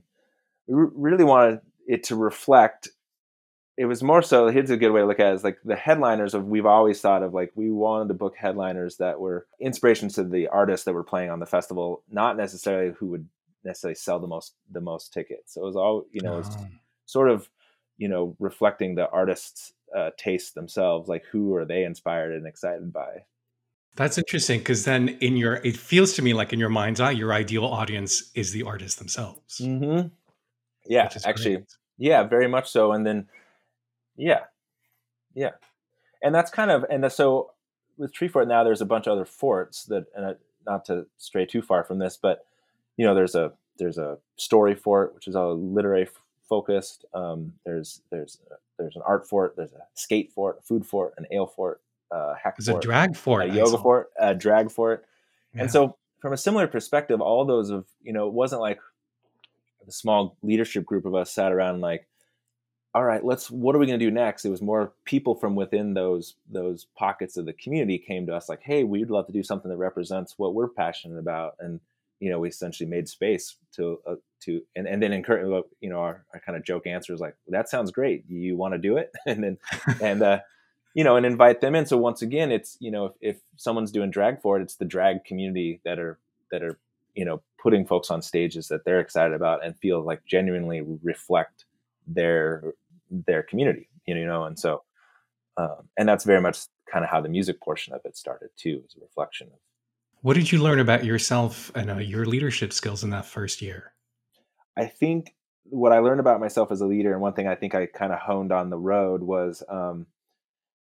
we 0.66 0.86
really 0.94 1.24
wanted 1.24 1.60
it 1.90 2.04
to 2.04 2.14
reflect 2.14 2.88
it 3.76 3.86
was 3.86 4.02
more 4.02 4.22
so 4.22 4.48
here's 4.48 4.70
a 4.70 4.76
good 4.76 4.92
way 4.92 5.00
to 5.00 5.06
look 5.06 5.18
at 5.18 5.32
it 5.32 5.34
is 5.34 5.44
like 5.44 5.58
the 5.64 5.74
headliners 5.74 6.34
of 6.34 6.46
we've 6.46 6.66
always 6.66 7.00
thought 7.00 7.22
of 7.22 7.34
like 7.34 7.50
we 7.56 7.70
wanted 7.70 8.08
to 8.08 8.14
book 8.14 8.36
headliners 8.36 8.96
that 8.98 9.18
were 9.18 9.46
inspirations 9.58 10.14
to 10.14 10.22
the 10.22 10.46
artists 10.48 10.84
that 10.84 10.92
were 10.92 11.02
playing 11.02 11.30
on 11.30 11.40
the 11.40 11.46
festival 11.46 12.02
not 12.08 12.36
necessarily 12.36 12.94
who 12.98 13.08
would 13.08 13.26
necessarily 13.64 13.96
sell 13.96 14.20
the 14.20 14.26
most 14.26 14.54
the 14.70 14.80
most 14.80 15.12
tickets 15.12 15.54
so 15.54 15.62
it 15.62 15.64
was 15.64 15.76
all 15.76 16.04
you 16.12 16.20
know 16.20 16.42
oh. 16.44 16.66
sort 17.06 17.28
of 17.28 17.50
you 17.98 18.06
know 18.06 18.36
reflecting 18.38 18.94
the 18.94 19.08
artists 19.10 19.72
uh, 19.96 20.10
taste 20.16 20.54
themselves 20.54 21.08
like 21.08 21.24
who 21.32 21.54
are 21.56 21.64
they 21.64 21.82
inspired 21.82 22.32
and 22.32 22.46
excited 22.46 22.92
by 22.92 23.24
that's 23.96 24.16
interesting 24.16 24.60
because 24.60 24.84
then 24.84 25.08
in 25.20 25.36
your 25.36 25.54
it 25.54 25.76
feels 25.76 26.12
to 26.12 26.22
me 26.22 26.34
like 26.34 26.52
in 26.52 26.60
your 26.60 26.68
mind's 26.68 27.00
eye 27.00 27.10
your 27.10 27.32
ideal 27.32 27.64
audience 27.64 28.30
is 28.34 28.52
the 28.52 28.62
artists 28.62 28.98
themselves 28.98 29.58
mm-hmm. 29.58 30.06
yeah 30.86 31.08
actually 31.24 31.56
great. 31.56 31.66
Yeah, 32.00 32.24
very 32.24 32.48
much 32.48 32.70
so. 32.70 32.92
And 32.92 33.06
then, 33.06 33.28
yeah, 34.16 34.44
yeah, 35.34 35.50
and 36.22 36.34
that's 36.34 36.50
kind 36.50 36.70
of 36.70 36.84
and 36.90 37.10
so 37.12 37.52
with 37.98 38.14
Treefort 38.14 38.48
now, 38.48 38.64
there's 38.64 38.80
a 38.80 38.86
bunch 38.86 39.06
of 39.06 39.12
other 39.12 39.26
forts 39.26 39.84
that, 39.84 40.06
and 40.16 40.34
not 40.66 40.86
to 40.86 41.06
stray 41.18 41.44
too 41.44 41.60
far 41.60 41.84
from 41.84 41.98
this, 41.98 42.16
but 42.16 42.44
you 42.96 43.06
know, 43.06 43.14
there's 43.14 43.34
a 43.34 43.52
there's 43.78 43.98
a 43.98 44.18
story 44.36 44.74
fort 44.74 45.14
which 45.14 45.28
is 45.28 45.36
all 45.36 45.56
literary 45.56 46.02
f- 46.02 46.22
focused. 46.48 47.04
Um, 47.14 47.52
there's 47.64 48.00
there's 48.10 48.38
uh, 48.50 48.56
there's 48.78 48.96
an 48.96 49.02
art 49.06 49.28
fort, 49.28 49.54
there's 49.56 49.72
a 49.72 49.82
skate 49.94 50.32
fort, 50.32 50.58
a 50.60 50.62
food 50.62 50.86
fort, 50.86 51.14
an 51.18 51.26
ale 51.30 51.46
fort, 51.46 51.82
uh, 52.10 52.34
hack 52.42 52.56
there's 52.56 52.68
fort, 52.68 52.82
a 52.82 52.86
drag 52.86 53.16
fort, 53.16 53.50
a 53.50 53.52
yoga 53.52 53.76
fort, 53.76 54.10
a 54.18 54.34
drag 54.34 54.70
fort, 54.70 55.04
yeah. 55.54 55.62
and 55.62 55.70
so 55.70 55.96
from 56.20 56.32
a 56.32 56.38
similar 56.38 56.66
perspective, 56.66 57.20
all 57.20 57.44
those 57.44 57.68
of 57.68 57.86
you 58.02 58.12
know, 58.12 58.26
it 58.26 58.32
wasn't 58.32 58.60
like 58.62 58.80
a 59.86 59.92
small 59.92 60.36
leadership 60.42 60.84
group 60.84 61.04
of 61.04 61.14
us 61.14 61.32
sat 61.32 61.52
around 61.52 61.80
like 61.80 62.06
all 62.94 63.04
right 63.04 63.24
let's 63.24 63.50
what 63.50 63.74
are 63.74 63.78
we 63.78 63.86
going 63.86 63.98
to 63.98 64.04
do 64.04 64.10
next? 64.10 64.44
It 64.44 64.50
was 64.50 64.62
more 64.62 64.92
people 65.04 65.34
from 65.34 65.54
within 65.54 65.94
those 65.94 66.34
those 66.50 66.86
pockets 66.96 67.36
of 67.36 67.46
the 67.46 67.52
community 67.52 67.98
came 67.98 68.26
to 68.26 68.34
us 68.34 68.48
like 68.48 68.62
hey 68.62 68.84
we'd 68.84 69.10
love 69.10 69.26
to 69.26 69.32
do 69.32 69.42
something 69.42 69.70
that 69.70 69.76
represents 69.76 70.34
what 70.36 70.54
we're 70.54 70.68
passionate 70.68 71.18
about. 71.18 71.54
And 71.60 71.80
you 72.18 72.30
know 72.30 72.38
we 72.40 72.48
essentially 72.48 72.88
made 72.88 73.08
space 73.08 73.56
to 73.72 74.00
uh, 74.06 74.16
to 74.40 74.62
and, 74.74 74.86
and 74.86 75.02
then 75.02 75.12
encourage 75.12 75.64
you 75.80 75.88
know 75.88 75.98
our, 75.98 76.24
our 76.34 76.40
kind 76.40 76.56
of 76.56 76.64
joke 76.64 76.86
answer 76.86 77.12
is 77.12 77.20
like 77.20 77.36
that 77.48 77.68
sounds 77.68 77.90
great. 77.90 78.24
You 78.28 78.56
want 78.56 78.74
to 78.74 78.78
do 78.78 78.96
it? 78.96 79.12
And 79.26 79.42
then 79.42 79.58
and 80.02 80.22
uh 80.22 80.40
you 80.94 81.04
know 81.04 81.16
and 81.16 81.24
invite 81.24 81.60
them 81.60 81.76
in. 81.76 81.86
So 81.86 81.96
once 81.96 82.22
again 82.22 82.50
it's 82.50 82.76
you 82.80 82.90
know 82.90 83.06
if, 83.06 83.36
if 83.36 83.42
someone's 83.56 83.92
doing 83.92 84.10
drag 84.10 84.42
for 84.42 84.58
it 84.58 84.62
it's 84.62 84.76
the 84.76 84.84
drag 84.84 85.24
community 85.24 85.80
that 85.84 85.98
are 86.00 86.18
that 86.50 86.62
are 86.62 86.78
you 87.14 87.24
know 87.24 87.40
putting 87.62 87.86
folks 87.86 88.10
on 88.10 88.22
stages 88.22 88.68
that 88.68 88.84
they're 88.84 89.00
excited 89.00 89.34
about 89.34 89.64
and 89.64 89.76
feel 89.76 90.02
like 90.02 90.24
genuinely 90.26 90.82
reflect 91.02 91.64
their 92.06 92.74
their 93.10 93.42
community 93.42 93.88
you 94.06 94.14
know 94.26 94.44
and 94.44 94.58
so 94.58 94.82
um, 95.56 95.88
and 95.98 96.08
that's 96.08 96.24
very 96.24 96.40
much 96.40 96.60
kind 96.90 97.04
of 97.04 97.10
how 97.10 97.20
the 97.20 97.28
music 97.28 97.60
portion 97.60 97.92
of 97.92 98.00
it 98.04 98.16
started 98.16 98.48
too 98.56 98.82
as 98.86 98.94
a 98.96 99.00
reflection 99.00 99.48
of 99.48 99.58
what 100.22 100.34
did 100.34 100.52
you 100.52 100.62
learn 100.62 100.80
about 100.80 101.04
yourself 101.04 101.72
and 101.74 101.90
uh, 101.90 101.96
your 101.96 102.26
leadership 102.26 102.74
skills 102.74 103.02
in 103.02 103.08
that 103.08 103.24
first 103.24 103.62
year? 103.62 103.94
I 104.76 104.84
think 104.84 105.34
what 105.64 105.92
i 105.92 105.98
learned 105.98 106.20
about 106.20 106.40
myself 106.40 106.72
as 106.72 106.80
a 106.80 106.86
leader 106.86 107.12
and 107.12 107.20
one 107.20 107.32
thing 107.32 107.46
i 107.46 107.54
think 107.54 107.74
i 107.74 107.86
kind 107.86 108.12
of 108.12 108.18
honed 108.18 108.52
on 108.52 108.70
the 108.70 108.78
road 108.78 109.22
was 109.22 109.62
um, 109.68 110.06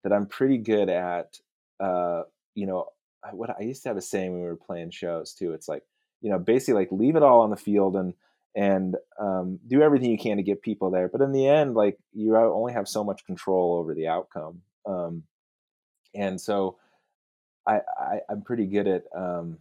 that 0.03 0.13
i'm 0.13 0.25
pretty 0.25 0.57
good 0.57 0.89
at 0.89 1.37
uh, 1.79 2.23
you 2.55 2.65
know 2.65 2.85
what 3.33 3.49
i 3.59 3.63
used 3.63 3.83
to 3.83 3.89
have 3.89 3.97
a 3.97 4.01
saying 4.01 4.31
when 4.31 4.41
we 4.41 4.47
were 4.47 4.55
playing 4.55 4.89
shows 4.89 5.33
too 5.33 5.53
it's 5.53 5.67
like 5.67 5.83
you 6.21 6.29
know, 6.29 6.39
basically 6.39 6.73
like 6.75 6.91
leave 6.91 7.15
it 7.15 7.23
all 7.23 7.41
on 7.41 7.49
the 7.49 7.57
field 7.57 7.95
and 7.95 8.13
and 8.55 8.95
um, 9.19 9.59
do 9.67 9.83
everything 9.83 10.09
you 10.09 10.17
can 10.17 10.37
to 10.37 10.43
get 10.43 10.63
people 10.63 10.89
there. 10.89 11.07
But 11.07 11.21
in 11.21 11.31
the 11.31 11.47
end, 11.47 11.75
like 11.75 11.97
you 12.13 12.35
only 12.35 12.73
have 12.73 12.87
so 12.87 13.03
much 13.03 13.25
control 13.25 13.75
over 13.75 13.93
the 13.93 14.07
outcome. 14.07 14.61
Um, 14.85 15.23
and 16.15 16.41
so 16.41 16.77
I, 17.67 17.81
I 17.99 18.19
am 18.29 18.41
pretty 18.41 18.65
good 18.65 18.87
at 18.87 19.03
um, 19.15 19.59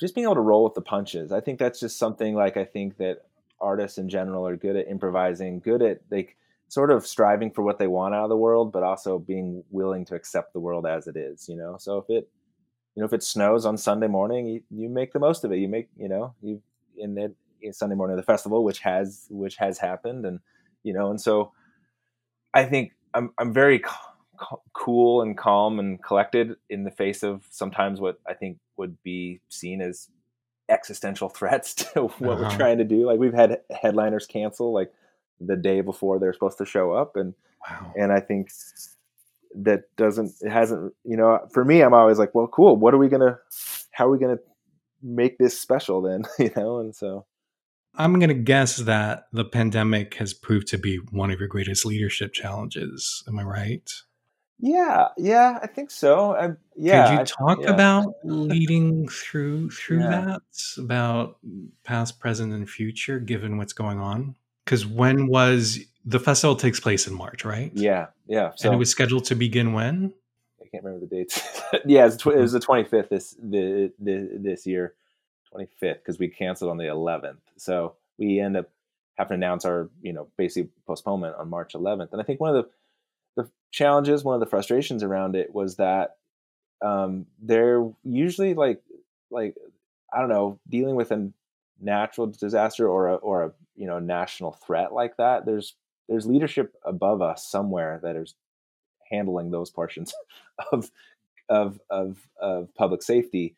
just 0.00 0.16
being 0.16 0.24
able 0.24 0.34
to 0.34 0.40
roll 0.40 0.64
with 0.64 0.74
the 0.74 0.82
punches. 0.82 1.30
I 1.30 1.40
think 1.40 1.60
that's 1.60 1.78
just 1.78 1.98
something 1.98 2.34
like 2.34 2.56
I 2.56 2.64
think 2.64 2.96
that 2.96 3.18
artists 3.60 3.98
in 3.98 4.08
general 4.08 4.46
are 4.46 4.56
good 4.56 4.74
at 4.74 4.88
improvising, 4.88 5.60
good 5.60 5.80
at 5.82 6.00
like 6.10 6.36
sort 6.66 6.90
of 6.90 7.06
striving 7.06 7.52
for 7.52 7.62
what 7.62 7.78
they 7.78 7.86
want 7.86 8.14
out 8.14 8.24
of 8.24 8.28
the 8.30 8.36
world, 8.36 8.72
but 8.72 8.82
also 8.82 9.18
being 9.18 9.62
willing 9.70 10.04
to 10.06 10.16
accept 10.16 10.52
the 10.52 10.60
world 10.60 10.86
as 10.86 11.06
it 11.06 11.16
is. 11.16 11.48
You 11.48 11.56
know, 11.56 11.76
so 11.78 11.98
if 11.98 12.06
it 12.08 12.28
you 12.94 13.00
know, 13.00 13.06
if 13.06 13.12
it 13.12 13.22
snows 13.22 13.64
on 13.64 13.76
Sunday 13.76 14.06
morning, 14.06 14.46
you, 14.46 14.62
you 14.70 14.88
make 14.88 15.12
the 15.12 15.18
most 15.18 15.44
of 15.44 15.52
it. 15.52 15.58
You 15.58 15.68
make, 15.68 15.88
you 15.96 16.08
know, 16.08 16.34
you 16.42 16.60
in 16.96 17.16
it 17.16 17.34
in 17.62 17.72
Sunday 17.72 17.94
morning 17.94 18.18
of 18.18 18.24
the 18.24 18.30
festival, 18.30 18.64
which 18.64 18.80
has 18.80 19.26
which 19.30 19.56
has 19.56 19.78
happened, 19.78 20.26
and 20.26 20.40
you 20.82 20.92
know, 20.92 21.10
and 21.10 21.20
so 21.20 21.52
I 22.52 22.64
think 22.64 22.92
I'm 23.14 23.32
I'm 23.38 23.52
very 23.52 23.82
cool 24.72 25.22
and 25.22 25.38
calm 25.38 25.78
and 25.78 26.02
collected 26.02 26.56
in 26.68 26.84
the 26.84 26.90
face 26.90 27.22
of 27.22 27.46
sometimes 27.50 28.00
what 28.00 28.20
I 28.26 28.34
think 28.34 28.58
would 28.76 29.02
be 29.02 29.40
seen 29.48 29.80
as 29.80 30.08
existential 30.68 31.28
threats 31.28 31.74
to 31.94 32.02
what 32.02 32.38
uh-huh. 32.38 32.42
we're 32.42 32.56
trying 32.56 32.78
to 32.78 32.84
do. 32.84 33.06
Like 33.06 33.18
we've 33.18 33.34
had 33.34 33.60
headliners 33.70 34.26
cancel 34.26 34.72
like 34.72 34.92
the 35.40 35.56
day 35.56 35.80
before 35.80 36.18
they're 36.18 36.32
supposed 36.32 36.58
to 36.58 36.66
show 36.66 36.92
up, 36.92 37.16
and 37.16 37.34
wow. 37.68 37.92
and 37.96 38.12
I 38.12 38.20
think 38.20 38.50
that 39.54 39.82
doesn't 39.96 40.32
it 40.40 40.50
hasn't 40.50 40.92
you 41.04 41.16
know 41.16 41.38
for 41.52 41.64
me 41.64 41.82
i'm 41.82 41.94
always 41.94 42.18
like 42.18 42.34
well 42.34 42.46
cool 42.46 42.76
what 42.76 42.94
are 42.94 42.98
we 42.98 43.08
gonna 43.08 43.38
how 43.92 44.06
are 44.06 44.10
we 44.10 44.18
gonna 44.18 44.38
make 45.02 45.38
this 45.38 45.58
special 45.58 46.00
then? 46.00 46.24
You 46.38 46.50
know 46.56 46.78
and 46.78 46.94
so 46.94 47.26
i'm 47.94 48.18
gonna 48.18 48.34
guess 48.34 48.76
that 48.78 49.26
the 49.32 49.44
pandemic 49.44 50.14
has 50.14 50.32
proved 50.32 50.68
to 50.68 50.78
be 50.78 50.96
one 51.10 51.30
of 51.30 51.38
your 51.38 51.48
greatest 51.48 51.84
leadership 51.84 52.32
challenges. 52.32 53.22
Am 53.28 53.38
i 53.38 53.42
right? 53.42 53.90
Yeah 54.58 55.08
yeah 55.18 55.58
i 55.62 55.66
think 55.66 55.90
so. 55.90 56.34
I, 56.36 56.50
yeah 56.76 57.08
could 57.08 57.18
you 57.18 57.24
talk 57.26 57.58
I, 57.58 57.62
yeah. 57.62 57.70
about 57.74 58.14
leading 58.24 59.08
through 59.08 59.70
through 59.70 60.00
yeah. 60.00 60.10
that? 60.10 60.42
About 60.78 61.38
past 61.84 62.20
present 62.20 62.52
and 62.52 62.68
future 62.68 63.18
given 63.18 63.58
what's 63.58 63.72
going 63.72 63.98
on? 63.98 64.36
Because 64.64 64.86
when 64.86 65.26
was 65.26 65.80
the 66.04 66.20
festival 66.20 66.56
takes 66.56 66.80
place 66.80 67.06
in 67.06 67.14
March, 67.14 67.44
right? 67.44 67.70
Yeah, 67.74 68.06
yeah. 68.26 68.52
So 68.56 68.68
and 68.68 68.74
it 68.74 68.78
was 68.78 68.90
scheduled 68.90 69.24
to 69.26 69.34
begin 69.34 69.72
when? 69.72 70.12
I 70.60 70.66
can't 70.68 70.84
remember 70.84 71.06
the 71.06 71.14
dates. 71.14 71.40
yeah, 71.84 72.02
it 72.02 72.24
was, 72.24 72.26
it 72.26 72.40
was, 72.40 72.52
the 72.52 72.60
25th 72.60 73.08
this 73.08 73.36
the, 73.40 73.92
the 73.98 74.38
this 74.40 74.66
year, 74.66 74.94
25th 75.54 75.68
because 75.80 76.18
we 76.18 76.28
canceled 76.28 76.70
on 76.70 76.76
the 76.76 76.84
11th. 76.84 77.38
So 77.56 77.94
we 78.18 78.40
end 78.40 78.56
up 78.56 78.70
having 79.16 79.40
to 79.40 79.46
announce 79.46 79.64
our 79.64 79.90
you 80.02 80.12
know 80.12 80.28
basically 80.36 80.70
postponement 80.86 81.36
on 81.36 81.48
March 81.48 81.74
11th. 81.74 82.12
And 82.12 82.20
I 82.20 82.24
think 82.24 82.40
one 82.40 82.54
of 82.54 82.64
the 82.64 83.42
the 83.42 83.50
challenges, 83.70 84.24
one 84.24 84.34
of 84.34 84.40
the 84.40 84.46
frustrations 84.46 85.02
around 85.02 85.36
it 85.36 85.54
was 85.54 85.76
that 85.76 86.16
um, 86.82 87.26
they're 87.40 87.88
usually 88.04 88.54
like 88.54 88.82
like 89.30 89.56
I 90.12 90.20
don't 90.20 90.28
know 90.28 90.58
dealing 90.68 90.96
with 90.96 91.10
a 91.12 91.30
natural 91.80 92.26
disaster 92.26 92.88
or 92.88 93.08
a 93.08 93.14
or 93.16 93.44
a 93.44 93.52
you 93.76 93.86
know 93.86 93.98
national 93.98 94.52
threat 94.52 94.92
like 94.92 95.16
that. 95.16 95.46
There's 95.46 95.74
there's 96.08 96.26
leadership 96.26 96.74
above 96.84 97.22
us 97.22 97.46
somewhere 97.46 98.00
that 98.02 98.16
is 98.16 98.34
handling 99.10 99.50
those 99.50 99.70
portions 99.70 100.12
of 100.72 100.90
of 101.48 101.80
of 101.90 102.28
of 102.40 102.74
public 102.74 103.02
safety, 103.02 103.56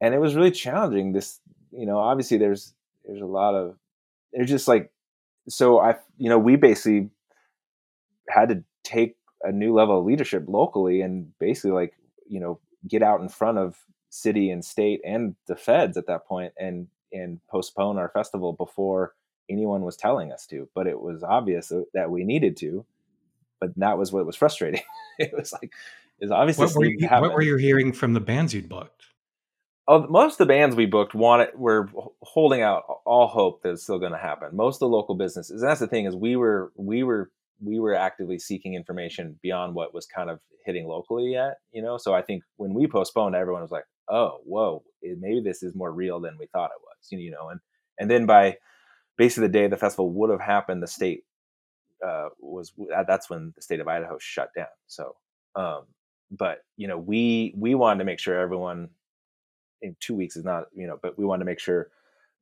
and 0.00 0.14
it 0.14 0.18
was 0.18 0.34
really 0.34 0.50
challenging. 0.50 1.12
This 1.12 1.40
you 1.70 1.86
know 1.86 1.98
obviously 1.98 2.38
there's 2.38 2.74
there's 3.06 3.22
a 3.22 3.26
lot 3.26 3.54
of 3.54 3.76
there's 4.32 4.48
just 4.48 4.68
like 4.68 4.90
so 5.48 5.78
I 5.80 5.96
you 6.16 6.28
know 6.28 6.38
we 6.38 6.56
basically 6.56 7.10
had 8.28 8.48
to 8.50 8.64
take 8.84 9.16
a 9.42 9.52
new 9.52 9.74
level 9.74 10.00
of 10.00 10.04
leadership 10.04 10.44
locally 10.48 11.00
and 11.00 11.32
basically 11.38 11.70
like 11.70 11.94
you 12.28 12.40
know 12.40 12.58
get 12.86 13.02
out 13.02 13.20
in 13.20 13.28
front 13.28 13.58
of 13.58 13.76
city 14.10 14.50
and 14.50 14.64
state 14.64 15.00
and 15.04 15.34
the 15.46 15.56
feds 15.56 15.96
at 15.96 16.06
that 16.06 16.26
point 16.26 16.52
and 16.58 16.88
and 17.12 17.40
postpone 17.50 17.98
our 17.98 18.08
festival 18.10 18.52
before 18.52 19.14
anyone 19.50 19.82
was 19.82 19.96
telling 19.96 20.32
us 20.32 20.46
to 20.46 20.68
but 20.74 20.86
it 20.86 21.00
was 21.00 21.22
obvious 21.22 21.72
uh, 21.72 21.82
that 21.94 22.10
we 22.10 22.24
needed 22.24 22.56
to 22.56 22.84
but 23.60 23.70
that 23.76 23.98
was 23.98 24.12
what 24.12 24.26
was 24.26 24.36
frustrating 24.36 24.82
it 25.18 25.32
was 25.36 25.52
like 25.52 25.72
is 26.20 26.30
obviously 26.30 26.66
what 26.66 26.74
were, 26.74 26.84
you, 26.84 27.08
what 27.08 27.32
were 27.32 27.42
you 27.42 27.56
hearing 27.56 27.92
from 27.92 28.12
the 28.12 28.20
bands 28.20 28.52
you'd 28.52 28.68
booked 28.68 29.04
oh, 29.86 30.06
most 30.08 30.34
of 30.34 30.38
the 30.38 30.52
bands 30.52 30.76
we 30.76 30.86
booked 30.86 31.14
wanted 31.14 31.48
were 31.54 31.88
holding 32.22 32.62
out 32.62 32.84
all 33.04 33.26
hope 33.26 33.62
that 33.62 33.70
it's 33.70 33.82
still 33.82 33.98
going 33.98 34.12
to 34.12 34.18
happen 34.18 34.48
most 34.52 34.76
of 34.76 34.80
the 34.80 34.88
local 34.88 35.14
businesses 35.14 35.62
and 35.62 35.70
that's 35.70 35.80
the 35.80 35.86
thing 35.86 36.04
is 36.04 36.14
we 36.14 36.36
were 36.36 36.72
we 36.76 37.02
were 37.02 37.30
we 37.60 37.80
were 37.80 37.94
actively 37.94 38.38
seeking 38.38 38.74
information 38.74 39.38
beyond 39.42 39.74
what 39.74 39.92
was 39.92 40.06
kind 40.06 40.30
of 40.30 40.40
hitting 40.64 40.86
locally 40.86 41.32
yet, 41.32 41.58
you 41.72 41.82
know. 41.82 41.96
So 41.98 42.14
I 42.14 42.22
think 42.22 42.44
when 42.56 42.74
we 42.74 42.86
postponed, 42.86 43.34
everyone 43.34 43.62
was 43.62 43.70
like, 43.70 43.84
"Oh, 44.08 44.38
whoa, 44.44 44.82
maybe 45.02 45.40
this 45.40 45.62
is 45.62 45.74
more 45.74 45.92
real 45.92 46.20
than 46.20 46.36
we 46.38 46.46
thought 46.46 46.70
it 46.70 46.82
was," 46.82 47.08
you 47.10 47.30
know. 47.30 47.48
And 47.48 47.60
and 47.98 48.10
then 48.10 48.26
by 48.26 48.56
basically 49.18 49.48
the 49.48 49.52
day 49.52 49.66
the 49.66 49.76
festival 49.76 50.10
would 50.12 50.30
have 50.30 50.40
happened, 50.40 50.82
the 50.82 50.88
state 50.88 51.24
uh, 52.06 52.28
was 52.40 52.72
that's 53.06 53.28
when 53.28 53.52
the 53.56 53.62
state 53.62 53.80
of 53.80 53.88
Idaho 53.88 54.18
shut 54.18 54.50
down. 54.56 54.66
So, 54.86 55.16
um, 55.56 55.82
but 56.30 56.60
you 56.76 56.88
know, 56.88 56.98
we 56.98 57.54
we 57.56 57.74
wanted 57.74 57.98
to 57.98 58.04
make 58.06 58.20
sure 58.20 58.38
everyone 58.38 58.90
in 59.82 59.96
two 60.00 60.14
weeks 60.14 60.36
is 60.36 60.44
not, 60.44 60.64
you 60.74 60.86
know, 60.86 60.98
but 61.02 61.18
we 61.18 61.24
wanted 61.24 61.40
to 61.40 61.46
make 61.50 61.60
sure 61.60 61.90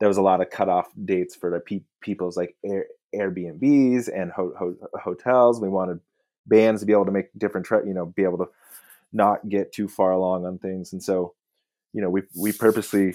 there 0.00 0.08
was 0.08 0.18
a 0.18 0.22
lot 0.22 0.40
of 0.40 0.50
cutoff 0.50 0.88
dates 1.04 1.34
for 1.34 1.50
the 1.50 1.60
pe- 1.60 1.82
people's 2.00 2.36
like 2.36 2.56
air, 2.64 2.86
Airbnbs 3.14 4.08
and 4.14 4.30
ho- 4.32 4.54
ho- 4.58 4.76
hotels. 5.02 5.60
We 5.60 5.68
wanted 5.68 6.00
bands 6.46 6.82
to 6.82 6.86
be 6.86 6.92
able 6.92 7.06
to 7.06 7.12
make 7.12 7.28
different, 7.38 7.66
you 7.86 7.94
know, 7.94 8.06
be 8.06 8.24
able 8.24 8.38
to 8.38 8.48
not 9.12 9.48
get 9.48 9.72
too 9.72 9.88
far 9.88 10.12
along 10.12 10.46
on 10.46 10.58
things. 10.58 10.92
And 10.92 11.02
so, 11.02 11.34
you 11.92 12.02
know, 12.02 12.10
we 12.10 12.22
we 12.36 12.52
purposely, 12.52 13.14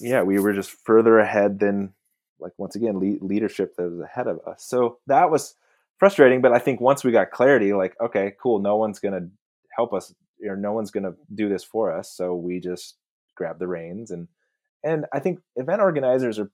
yeah, 0.00 0.22
we 0.22 0.38
were 0.38 0.52
just 0.52 0.70
further 0.70 1.18
ahead 1.18 1.58
than, 1.60 1.94
like 2.40 2.52
once 2.58 2.76
again, 2.76 2.98
le- 2.98 3.24
leadership 3.24 3.76
that 3.76 3.90
was 3.90 4.00
ahead 4.00 4.26
of 4.26 4.40
us. 4.46 4.64
So 4.64 4.98
that 5.06 5.30
was 5.30 5.54
frustrating. 5.98 6.40
But 6.40 6.52
I 6.52 6.58
think 6.58 6.80
once 6.80 7.04
we 7.04 7.12
got 7.12 7.30
clarity, 7.30 7.72
like, 7.72 7.96
okay, 8.00 8.34
cool, 8.40 8.60
no 8.60 8.76
one's 8.76 8.98
gonna 8.98 9.28
help 9.76 9.92
us, 9.92 10.14
or 10.46 10.56
no 10.56 10.72
one's 10.72 10.90
gonna 10.90 11.14
do 11.34 11.48
this 11.48 11.64
for 11.64 11.92
us. 11.92 12.10
So 12.10 12.34
we 12.34 12.60
just 12.60 12.96
grab 13.34 13.58
the 13.58 13.68
reins 13.68 14.10
and 14.10 14.28
and 14.84 15.06
I 15.12 15.18
think 15.18 15.40
event 15.56 15.80
organizers 15.80 16.38
are 16.38 16.50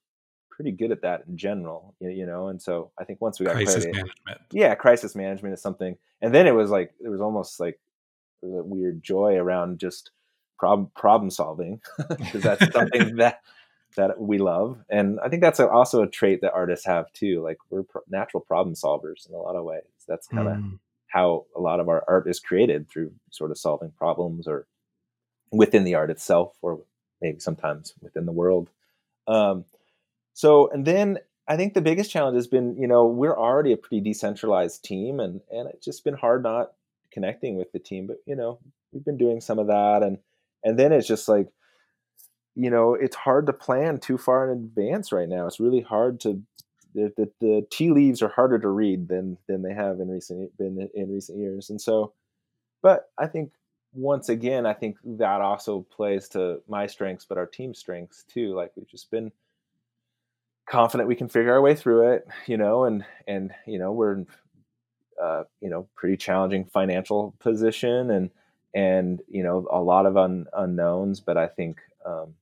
pretty 0.51 0.73
good 0.73 0.93
at 0.93 1.03
that 1.03 1.25
in 1.29 1.37
general, 1.37 1.95
you, 2.01 2.25
know. 2.27 2.49
And 2.49 2.61
so 2.63 2.91
I 2.99 3.05
think 3.05 3.21
once 3.21 3.39
we 3.39 3.47
got 3.47 3.57
crisis 3.57 3.85
credit, 3.85 3.95
management, 3.95 4.41
yeah, 4.53 4.75
crisis 4.75 5.15
management 5.15 5.55
is 5.55 5.61
something. 5.61 5.97
And 6.23 6.35
then 6.35 6.47
it 6.47 6.55
was 6.55 6.71
like 6.71 6.95
there 7.01 7.11
was 7.11 7.21
almost 7.21 7.59
like 7.61 7.79
there 8.41 8.51
was 8.51 8.61
a 8.61 8.65
weird 8.65 9.03
joy 9.03 9.35
around 9.35 9.79
just 9.79 10.11
problem 10.59 10.91
problem 10.95 11.31
solving 11.31 11.81
because 12.09 12.43
that's 12.43 12.73
something 12.73 13.17
that 13.17 13.41
that 13.97 14.21
we 14.21 14.39
love. 14.39 14.79
And 14.89 15.19
I 15.21 15.29
think 15.29 15.43
that's 15.43 15.61
a, 15.61 15.69
also 15.69 16.03
a 16.03 16.09
trait 16.09 16.41
that 16.43 16.53
artists 16.53 16.87
have 16.87 17.13
too. 17.13 17.43
Like 17.43 17.59
we're 17.71 17.83
pro- 17.83 18.03
natural 18.09 18.41
problem 18.41 18.75
solvers 18.75 19.29
in 19.29 19.35
a 19.35 19.39
lot 19.39 19.57
of 19.57 19.65
ways. 19.65 19.83
That's 20.07 20.27
kind 20.27 20.49
of 20.49 20.57
mm. 20.57 20.79
how 21.07 21.47
a 21.57 21.61
lot 21.61 21.81
of 21.81 21.89
our 21.89 22.05
art 22.07 22.29
is 22.29 22.41
created 22.41 22.89
through 22.89 23.13
sort 23.31 23.51
of 23.51 23.59
solving 23.59 23.93
problems 23.93 24.47
or 24.47 24.67
within 25.53 25.85
the 25.85 25.95
art 25.95 26.11
itself 26.11 26.57
or 26.63 26.81
maybe 27.21 27.41
sometimes 27.41 27.95
within 28.01 28.27
the 28.27 28.33
world. 28.33 28.69
Um, 29.27 29.65
so, 30.35 30.69
and 30.71 30.85
then 30.85 31.19
I 31.47 31.57
think 31.57 31.75
the 31.75 31.81
biggest 31.81 32.11
challenge 32.11 32.37
has 32.37 32.47
been, 32.47 32.77
you 32.77 32.87
know, 32.87 33.07
we're 33.07 33.37
already 33.37 33.73
a 33.73 33.77
pretty 33.77 34.01
decentralized 34.01 34.85
team, 34.85 35.21
and 35.21 35.41
and 35.51 35.69
it's 35.69 35.85
just 35.85 36.05
been 36.05 36.15
hard 36.15 36.43
not 36.43 36.73
connecting 37.13 37.57
with 37.57 37.71
the 37.73 37.79
team. 37.79 38.07
But 38.07 38.19
you 38.27 38.35
know, 38.35 38.59
we've 38.93 39.05
been 39.05 39.19
doing 39.19 39.41
some 39.41 39.59
of 39.59 39.69
that, 39.69 40.03
and 40.03 40.19
and 40.63 40.79
then 40.79 40.93
it's 40.93 41.07
just 41.07 41.29
like, 41.29 41.49
you 42.57 42.71
know, 42.71 42.95
it's 42.95 43.17
hard 43.17 43.47
to 43.47 43.53
plan 43.53 43.99
too 43.99 44.19
far 44.19 44.51
in 44.51 44.59
advance 44.59 45.13
right 45.13 45.29
now. 45.29 45.47
It's 45.47 45.61
really 45.61 45.81
hard 45.81 46.21
to 46.21 46.43
the, 46.95 47.29
the, 47.41 47.67
tea 47.71 47.91
leaves 47.91 48.23
are 48.23 48.29
harder 48.29 48.59
to 48.59 48.69
read 48.69 49.09
than 49.09 49.37
than 49.49 49.63
they 49.63 49.75
have 49.75 49.99
in 49.99 50.09
recent 50.09 50.57
been 50.57 50.89
in 50.95 51.13
recent 51.13 51.39
years, 51.39 51.71
and 51.71 51.81
so. 51.81 52.13
But 52.83 53.11
I 53.19 53.27
think 53.27 53.53
once 53.95 54.29
again, 54.29 54.67
I 54.67 54.75
think 54.75 54.99
that 55.05 55.41
also 55.41 55.87
plays 55.91 56.29
to 56.31 56.61
my 56.69 56.87
strengths, 56.87 57.25
but 57.25 57.39
our 57.39 57.47
team 57.47 57.75
strengths 57.75 58.25
too. 58.25 58.55
Like 58.55 58.73
we've 58.77 58.89
just 58.89 59.11
been 59.11 59.33
confident 60.67 61.09
we 61.09 61.17
can 61.17 61.29
figure 61.29 61.53
our 61.53 61.61
way 61.61 61.75
through 61.75 62.13
it, 62.13 62.27
you 62.47 62.57
know, 62.57 62.85
and 62.85 63.05
and 63.27 63.53
you 63.67 63.79
know 63.79 63.93
we're 63.93 64.13
in, 64.13 64.27
uh, 65.21 65.45
you 65.61 65.71
know 65.71 65.89
pretty 65.97 66.17
challenging 66.17 66.65
financial 66.65 67.35
position 67.41 68.11
and 68.11 68.31
and 68.75 69.21
you 69.29 69.43
know 69.43 69.67
a 69.71 69.81
lot 69.81 70.07
of 70.07 70.17
un, 70.17 70.47
unknowns, 70.53 71.21
but 71.21 71.37
I 71.37 71.47
think 71.49 71.79
um, 72.05 72.35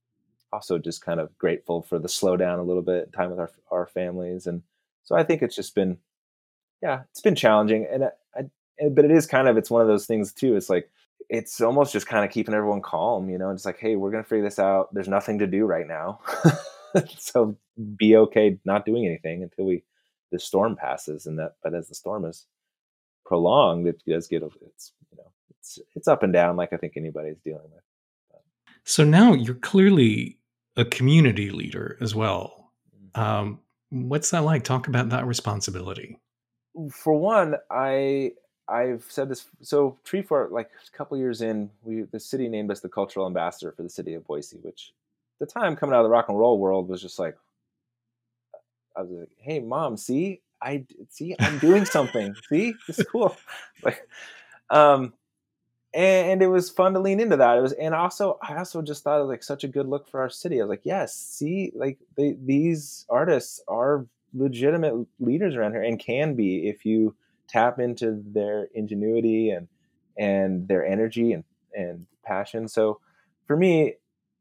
also 0.52 0.78
just 0.78 1.04
kind 1.04 1.20
of 1.20 1.36
grateful 1.38 1.82
for 1.82 1.98
the 1.98 2.08
slowdown 2.08 2.58
a 2.58 2.62
little 2.62 2.82
bit, 2.82 3.12
time 3.12 3.30
with 3.30 3.38
our 3.38 3.50
our 3.70 3.86
families, 3.86 4.46
and 4.46 4.62
so 5.04 5.16
I 5.16 5.24
think 5.24 5.42
it's 5.42 5.56
just 5.56 5.74
been 5.74 5.98
yeah, 6.82 7.02
it's 7.10 7.20
been 7.20 7.34
challenging, 7.34 7.86
and 7.90 8.04
I, 8.04 8.10
I 8.36 8.88
but 8.90 9.04
it 9.04 9.10
is 9.10 9.26
kind 9.26 9.48
of 9.48 9.56
it's 9.56 9.70
one 9.70 9.82
of 9.82 9.88
those 9.88 10.06
things 10.06 10.32
too. 10.32 10.56
It's 10.56 10.70
like 10.70 10.90
it's 11.28 11.60
almost 11.60 11.92
just 11.92 12.06
kind 12.06 12.24
of 12.24 12.30
keeping 12.30 12.54
everyone 12.54 12.82
calm, 12.82 13.30
you 13.30 13.38
know, 13.38 13.50
it's 13.50 13.64
like, 13.64 13.78
hey, 13.78 13.96
we're 13.96 14.10
gonna 14.10 14.24
figure 14.24 14.44
this 14.44 14.58
out. 14.58 14.92
There's 14.92 15.08
nothing 15.08 15.38
to 15.38 15.46
do 15.46 15.64
right 15.64 15.86
now. 15.86 16.20
so 17.18 17.56
be 17.96 18.16
okay 18.16 18.58
not 18.64 18.84
doing 18.84 19.06
anything 19.06 19.42
until 19.42 19.64
we 19.64 19.82
the 20.30 20.38
storm 20.38 20.76
passes 20.76 21.26
and 21.26 21.38
that 21.38 21.56
but 21.62 21.74
as 21.74 21.88
the 21.88 21.94
storm 21.94 22.24
is 22.24 22.46
prolonged 23.24 23.86
it 23.86 24.02
does 24.06 24.26
get 24.28 24.42
it's 24.42 24.92
you 25.10 25.18
know 25.18 25.30
it's 25.58 25.78
it's 25.94 26.08
up 26.08 26.22
and 26.22 26.32
down 26.32 26.56
like 26.56 26.72
i 26.72 26.76
think 26.76 26.94
anybody's 26.96 27.40
dealing 27.40 27.70
with 27.72 27.82
so 28.84 29.04
now 29.04 29.32
you're 29.32 29.54
clearly 29.54 30.38
a 30.76 30.84
community 30.84 31.50
leader 31.50 31.96
as 32.00 32.14
well 32.14 32.70
mm-hmm. 33.16 33.20
um, 33.20 33.60
what's 33.90 34.30
that 34.30 34.44
like 34.44 34.64
talk 34.64 34.88
about 34.88 35.08
that 35.10 35.26
responsibility 35.26 36.18
for 36.90 37.14
one 37.14 37.56
i 37.70 38.32
i've 38.68 39.04
said 39.08 39.28
this 39.28 39.46
so 39.60 39.98
Tree 40.04 40.22
Treefort 40.22 40.50
like 40.50 40.70
a 40.86 40.96
couple 40.96 41.18
years 41.18 41.42
in 41.42 41.70
we 41.82 42.02
the 42.02 42.20
city 42.20 42.48
named 42.48 42.70
us 42.70 42.80
the 42.80 42.88
cultural 42.88 43.26
ambassador 43.26 43.72
for 43.72 43.82
the 43.82 43.90
city 43.90 44.14
of 44.14 44.24
boise 44.26 44.56
which 44.62 44.92
at 45.40 45.46
the 45.46 45.52
time 45.52 45.76
coming 45.76 45.94
out 45.94 46.00
of 46.00 46.04
the 46.04 46.10
rock 46.10 46.28
and 46.28 46.38
roll 46.38 46.58
world 46.58 46.88
was 46.88 47.02
just 47.02 47.18
like 47.18 47.36
I 48.96 49.02
was 49.02 49.10
like, 49.10 49.30
"Hey, 49.38 49.60
mom, 49.60 49.96
see, 49.96 50.40
I 50.60 50.84
see, 51.10 51.34
I'm 51.38 51.58
doing 51.58 51.84
something. 51.84 52.34
see, 52.48 52.74
it's 52.88 53.02
cool." 53.04 53.36
Like, 53.82 54.06
um, 54.70 55.12
and, 55.94 56.30
and, 56.30 56.42
it 56.42 56.48
was 56.48 56.70
fun 56.70 56.94
to 56.94 57.00
lean 57.00 57.20
into 57.20 57.36
that. 57.36 57.58
It 57.58 57.60
was, 57.60 57.72
and 57.72 57.94
also, 57.94 58.38
I 58.42 58.56
also 58.56 58.82
just 58.82 59.04
thought 59.04 59.18
it 59.18 59.22
was 59.22 59.28
like 59.28 59.42
such 59.42 59.64
a 59.64 59.68
good 59.68 59.88
look 59.88 60.08
for 60.08 60.20
our 60.20 60.30
city. 60.30 60.60
I 60.60 60.64
was 60.64 60.70
like, 60.70 60.84
"Yes, 60.84 61.14
see, 61.14 61.72
like 61.74 61.98
they, 62.16 62.36
these 62.42 63.06
artists 63.08 63.62
are 63.68 64.06
legitimate 64.34 65.06
leaders 65.20 65.54
around 65.54 65.72
here, 65.72 65.82
and 65.82 65.98
can 65.98 66.34
be 66.34 66.68
if 66.68 66.84
you 66.84 67.14
tap 67.48 67.78
into 67.78 68.22
their 68.26 68.68
ingenuity 68.74 69.50
and 69.50 69.68
and 70.16 70.68
their 70.68 70.86
energy 70.86 71.32
and 71.32 71.44
and 71.74 72.06
passion." 72.24 72.68
So, 72.68 73.00
for 73.46 73.56
me, 73.56 73.94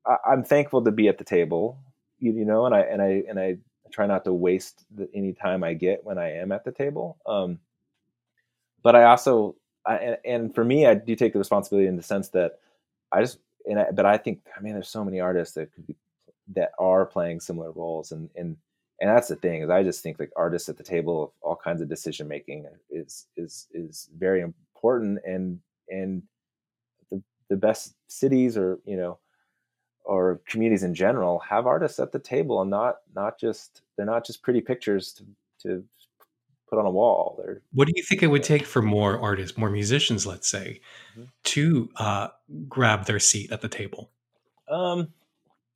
I, 0.06 0.34
am 0.34 0.44
thankful 0.44 0.84
to 0.84 0.92
be 0.92 1.08
at 1.08 1.18
the 1.18 1.24
table, 1.24 1.78
you, 2.20 2.32
you, 2.34 2.46
know, 2.46 2.66
and 2.66 2.74
I 2.76 2.82
and 2.82 3.02
I 3.02 3.24
and 3.28 3.40
I 3.40 3.58
try 3.92 4.08
not 4.08 4.24
to 4.24 4.34
waste 4.34 4.86
the, 4.96 5.10
any 5.14 5.34
time 5.34 5.64
I 5.64 5.74
get 5.74 6.04
when 6.04 6.18
I 6.18 6.38
am 6.38 6.52
at 6.52 6.64
the 6.64 6.72
table. 6.72 7.18
Um, 7.26 7.60
but 8.84 8.96
I 8.96 9.04
also, 9.04 9.56
I, 9.86 9.96
and, 9.96 10.18
and, 10.26 10.56
for 10.56 10.64
me, 10.64 10.86
I 10.86 10.94
do 10.94 11.16
take 11.16 11.34
the 11.34 11.40
responsibility 11.40 11.88
in 11.88 11.96
the 11.96 12.04
sense 12.04 12.30
that 12.30 12.60
I 13.12 13.22
just, 13.22 13.40
and 13.66 13.80
I, 13.80 13.92
but 13.92 14.06
I 14.06 14.18
think, 14.18 14.42
I 14.56 14.62
mean, 14.62 14.74
there's 14.74 14.90
so 14.90 15.04
many 15.04 15.20
artists 15.20 15.56
that 15.56 15.74
could 15.74 15.88
be 15.88 15.96
that 16.54 16.72
are 16.80 17.06
playing 17.06 17.40
similar 17.40 17.72
roles, 17.72 18.12
and 18.12 18.30
and 18.36 18.58
and 19.00 19.10
that's 19.10 19.28
the 19.28 19.36
thing 19.36 19.64
is 19.64 19.70
I 19.70 19.84
just 19.84 20.02
think 20.02 20.20
like 20.20 20.32
artists 20.36 20.70
at 20.70 20.78
the 20.78 20.84
table 20.84 21.24
of 21.24 21.30
all 21.42 21.56
kinds 21.56 21.82
of 21.82 21.90
decision 21.90 22.28
making 22.28 22.66
is 22.90 23.28
is 23.38 23.68
is 23.74 24.10
very 24.18 24.42
important, 24.42 25.20
and 25.26 25.60
and 25.90 26.24
the 27.10 27.22
the 27.50 27.58
best 27.58 27.96
cities 28.08 28.58
or 28.58 28.80
you 28.86 28.98
know 28.98 29.18
or 30.04 30.42
communities 30.48 30.84
in 30.84 30.96
general 30.96 31.40
have 31.40 31.68
artists 31.68 32.00
at 32.00 32.12
the 32.12 32.20
table 32.20 32.62
and 32.62 32.72
not 32.72 32.98
not 33.16 33.40
just 33.40 33.82
they're 33.96 34.06
not 34.06 34.26
just 34.26 34.42
pretty 34.42 34.62
pictures 34.62 35.14
to 35.14 35.26
to 35.62 35.84
put 36.72 36.80
on 36.80 36.86
a 36.86 36.92
wall. 36.92 37.36
They're 37.38 37.62
what 37.74 37.88
do 37.88 37.94
you 37.96 38.02
think 38.04 38.24
it 38.24 38.28
would 38.28 38.44
take 38.44 38.66
for 38.66 38.82
more 38.82 39.20
artists, 39.20 39.58
more 39.58 39.70
musicians, 39.70 40.26
let's 40.26 40.48
say, 40.48 40.80
mm-hmm. 41.14 41.26
to 41.44 41.90
uh, 41.98 42.28
grab 42.68 43.06
their 43.06 43.20
seat 43.20 43.52
at 43.52 43.62
the 43.62 43.68
table? 43.68 44.10
Um, 44.70 45.10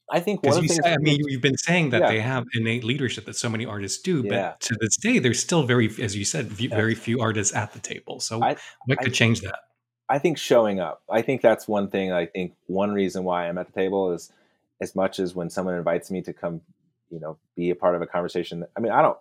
I 0.10 0.20
think 0.22 0.44
one 0.44 0.62
you 0.64 0.70
say, 0.70 0.82
I 0.86 0.98
mean, 0.98 1.18
you- 1.20 1.26
you've 1.28 1.42
been 1.42 1.58
saying 1.58 1.90
that 1.90 2.02
Yeah. 2.04 2.08
they 2.08 2.20
have 2.22 2.46
innate 2.54 2.84
leadership 2.84 3.26
that 3.26 3.36
so 3.36 3.50
many 3.50 3.66
artists 3.66 4.02
do, 4.02 4.24
but 4.24 4.32
Yeah. 4.32 4.54
to 4.60 4.76
this 4.80 4.96
day, 4.98 5.20
there's 5.20 5.40
still 5.40 5.64
very, 5.64 5.90
as 6.02 6.16
you 6.16 6.24
said, 6.24 6.46
v- 6.48 6.68
Yeah. 6.68 6.76
very 6.76 6.96
few 6.96 7.20
artists 7.20 7.54
at 7.56 7.74
the 7.74 7.80
table. 7.80 8.20
So, 8.20 8.42
I- 8.42 8.56
what 8.86 9.00
I- 9.00 9.04
could 9.04 9.14
change 9.14 9.42
that? 9.42 9.60
I 10.08 10.20
think 10.20 10.38
showing 10.38 10.80
up. 10.80 11.02
I 11.10 11.24
think 11.24 11.42
that's 11.42 11.68
one 11.68 11.90
thing. 11.90 12.12
I 12.12 12.28
think 12.28 12.54
one 12.68 12.94
reason 12.94 13.24
why 13.24 13.50
I'm 13.50 13.58
at 13.58 13.66
the 13.66 13.74
table 13.74 14.12
is 14.14 14.32
as 14.80 14.96
much 14.96 15.20
as 15.20 15.34
when 15.34 15.50
someone 15.50 15.74
invites 15.76 16.12
me 16.12 16.22
to 16.22 16.32
come, 16.32 16.62
you 17.10 17.20
know, 17.20 17.38
be 17.56 17.72
a 17.72 17.76
part 17.76 17.96
of 17.96 18.02
a 18.04 18.08
conversation. 18.08 18.64
I 18.78 18.80
mean, 18.80 18.92
I 18.92 19.02
don't. 19.02 19.18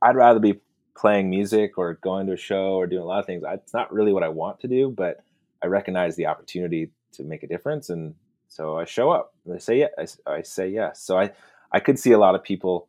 I'd 0.00 0.14
rather 0.14 0.38
be 0.38 0.60
playing 0.94 1.30
music 1.30 1.78
or 1.78 1.94
going 1.94 2.26
to 2.26 2.34
a 2.34 2.36
show 2.36 2.74
or 2.74 2.86
doing 2.86 3.02
a 3.02 3.06
lot 3.06 3.20
of 3.20 3.26
things. 3.26 3.44
I, 3.44 3.54
it's 3.54 3.74
not 3.74 3.92
really 3.92 4.12
what 4.12 4.22
I 4.22 4.28
want 4.28 4.60
to 4.60 4.68
do, 4.68 4.90
but 4.90 5.24
I 5.62 5.66
recognize 5.66 6.16
the 6.16 6.26
opportunity 6.26 6.90
to 7.12 7.24
make 7.24 7.42
a 7.42 7.46
difference, 7.46 7.90
and 7.90 8.14
so 8.48 8.78
I 8.78 8.84
show 8.84 9.10
up. 9.10 9.34
And 9.44 9.54
I 9.54 9.58
say 9.58 9.78
yeah. 9.80 10.06
I 10.26 10.42
say 10.42 10.68
yes. 10.68 11.02
So 11.02 11.18
I 11.18 11.32
I 11.72 11.80
could 11.80 11.98
see 11.98 12.12
a 12.12 12.18
lot 12.18 12.34
of 12.34 12.42
people 12.42 12.88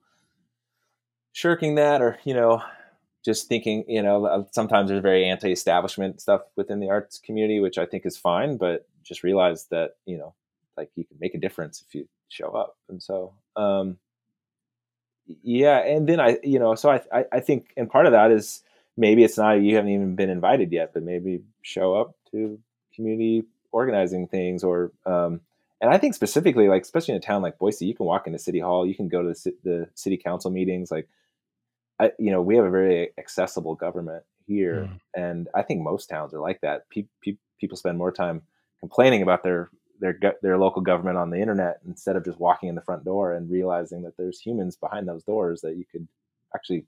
shirking 1.34 1.76
that, 1.76 2.02
or 2.02 2.18
you 2.24 2.34
know, 2.34 2.62
just 3.24 3.48
thinking, 3.48 3.86
you 3.88 4.02
know, 4.02 4.48
sometimes 4.52 4.90
there's 4.90 5.02
very 5.02 5.26
anti-establishment 5.26 6.20
stuff 6.22 6.42
within 6.56 6.80
the 6.80 6.90
arts 6.90 7.20
community, 7.20 7.60
which 7.60 7.78
I 7.78 7.86
think 7.86 8.06
is 8.06 8.18
fine, 8.18 8.58
but 8.58 8.88
just 9.04 9.24
realize 9.24 9.66
that, 9.68 9.92
you 10.06 10.18
know, 10.18 10.34
like 10.78 10.90
you 10.96 11.06
can 11.06 11.18
make 11.20 11.36
a 11.36 11.40
difference 11.40 11.84
if 11.88 11.94
you 11.94 12.08
show 12.30 12.50
up. 12.52 12.78
And 12.90 13.02
so, 13.02 13.34
um, 13.56 13.98
yeah. 15.26 15.80
And 15.80 16.08
then 16.08 16.20
I, 16.20 16.38
you 16.44 16.60
know, 16.60 16.76
so 16.76 16.90
I, 16.90 17.02
I, 17.12 17.26
I 17.32 17.40
think, 17.40 17.74
and 17.78 17.90
part 17.90 18.06
of 18.06 18.12
that 18.12 18.32
is 18.32 18.64
maybe 18.98 19.24
it's 19.24 19.38
not, 19.38 19.62
you 19.62 19.76
haven't 19.76 19.92
even 19.92 20.16
been 20.16 20.30
invited 20.30 20.72
yet, 20.72 20.94
but 20.94 21.04
maybe 21.04 21.42
show 21.62 21.96
up 21.96 22.16
to 22.32 22.60
community 22.96 23.44
organizing 23.72 24.28
things 24.28 24.64
or, 24.64 24.92
um, 25.06 25.42
and 25.80 25.90
I 25.90 25.98
think 25.98 26.14
specifically, 26.14 26.68
like 26.68 26.84
especially 26.84 27.16
in 27.16 27.18
a 27.20 27.24
town 27.24 27.42
like 27.42 27.58
Boise, 27.58 27.86
you 27.86 27.96
can 27.96 28.06
walk 28.06 28.28
into 28.28 28.38
City 28.38 28.60
Hall, 28.60 28.86
you 28.86 28.94
can 28.94 29.08
go 29.08 29.24
to 29.24 29.30
the, 29.30 29.56
the 29.64 29.90
city 29.96 30.18
council 30.18 30.52
meetings. 30.52 30.92
Like, 30.92 31.08
I, 32.00 32.12
you 32.20 32.32
know, 32.32 32.42
we 32.42 32.56
have 32.56 32.66
a 32.66 32.70
very 32.70 33.12
accessible 33.18 33.76
government 33.76 34.24
here, 34.46 34.90
Mm. 34.90 35.00
and 35.16 35.48
I 35.56 35.62
think 35.62 35.82
most 35.82 36.08
towns 36.08 36.34
are 36.34 36.40
like 36.40 36.62
that. 36.62 36.90
Pe- 36.90 37.06
pe- 37.24 37.38
people 37.60 37.78
spend 37.78 37.98
more 37.98 38.12
time 38.12 38.42
complaining 38.80 39.22
about 39.22 39.44
their 39.44 39.70
their 40.02 40.18
their 40.42 40.58
local 40.58 40.82
government 40.82 41.18
on 41.18 41.30
the 41.30 41.40
internet 41.40 41.80
instead 41.88 42.16
of 42.16 42.26
just 42.26 42.40
walking 42.40 42.68
in 42.68 42.76
the 42.76 42.82
front 42.82 43.06
door 43.06 43.34
and 43.34 43.50
realizing 43.50 44.02
that 44.02 44.18
there's 44.18 44.40
humans 44.40 44.76
behind 44.76 45.08
those 45.08 45.24
doors 45.24 45.62
that 45.62 45.78
you 45.78 45.86
could 45.90 46.08
actually 46.54 46.86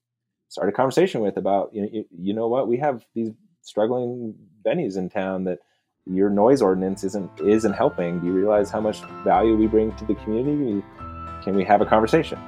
start 0.49 0.67
a 0.67 0.71
conversation 0.71 1.21
with 1.21 1.37
about 1.37 1.73
you 1.73 1.81
know 1.81 1.89
you, 1.91 2.05
you 2.19 2.33
know 2.33 2.47
what 2.47 2.67
we 2.67 2.77
have 2.77 3.05
these 3.15 3.31
struggling 3.61 4.35
venues 4.65 4.97
in 4.97 5.09
town 5.09 5.45
that 5.45 5.59
your 6.05 6.29
noise 6.29 6.61
ordinance 6.61 7.03
isn't 7.03 7.29
isn't 7.39 7.73
helping. 7.73 8.19
Do 8.19 8.27
you 8.27 8.33
realize 8.33 8.69
how 8.69 8.81
much 8.81 9.01
value 9.23 9.55
we 9.55 9.67
bring 9.67 9.95
to 9.95 10.05
the 10.05 10.15
community? 10.15 10.83
Can 11.43 11.55
we 11.55 11.63
have 11.63 11.81
a 11.81 11.85
conversation? 11.85 12.39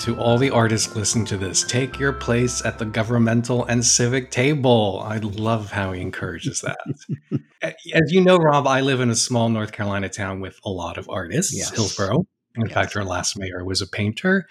To 0.00 0.16
all 0.18 0.38
the 0.38 0.50
artists 0.50 0.94
listening 0.94 1.24
to 1.26 1.36
this, 1.36 1.64
take 1.64 1.98
your 1.98 2.12
place 2.12 2.64
at 2.64 2.78
the 2.78 2.84
governmental 2.84 3.64
and 3.64 3.84
civic 3.84 4.30
table. 4.30 5.02
I 5.04 5.16
love 5.18 5.72
how 5.72 5.92
he 5.92 6.00
encourages 6.00 6.60
that. 6.60 6.78
As 7.92 8.12
you 8.12 8.20
know, 8.20 8.36
Rob, 8.36 8.66
I 8.66 8.82
live 8.82 9.00
in 9.00 9.10
a 9.10 9.16
small 9.16 9.48
North 9.48 9.72
Carolina 9.72 10.08
town 10.08 10.40
with 10.40 10.58
a 10.64 10.70
lot 10.70 10.98
of 10.98 11.08
artists, 11.08 11.56
Yes. 11.56 11.70
Hillsborough. 11.70 12.24
In 12.56 12.66
Yes. 12.66 12.72
fact, 12.72 12.96
our 12.96 13.04
last 13.04 13.38
mayor 13.38 13.64
was 13.64 13.80
a 13.80 13.86
painter. 13.86 14.46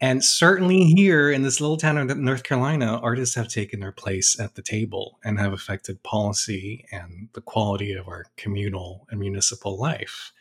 And 0.00 0.24
certainly 0.24 0.84
here 0.84 1.30
in 1.30 1.42
this 1.42 1.60
little 1.60 1.76
town 1.76 1.96
of 1.96 2.16
North 2.18 2.42
Carolina, 2.42 2.98
artists 3.02 3.34
have 3.36 3.48
taken 3.48 3.80
their 3.80 3.92
place 3.92 4.38
at 4.40 4.54
the 4.54 4.62
table 4.62 5.18
and 5.24 5.38
have 5.38 5.52
affected 5.52 6.02
policy 6.02 6.84
and 6.90 7.28
the 7.34 7.40
quality 7.42 7.92
of 7.92 8.08
our 8.08 8.24
communal 8.36 9.06
and 9.10 9.20
municipal 9.20 9.78
life. 9.78 10.32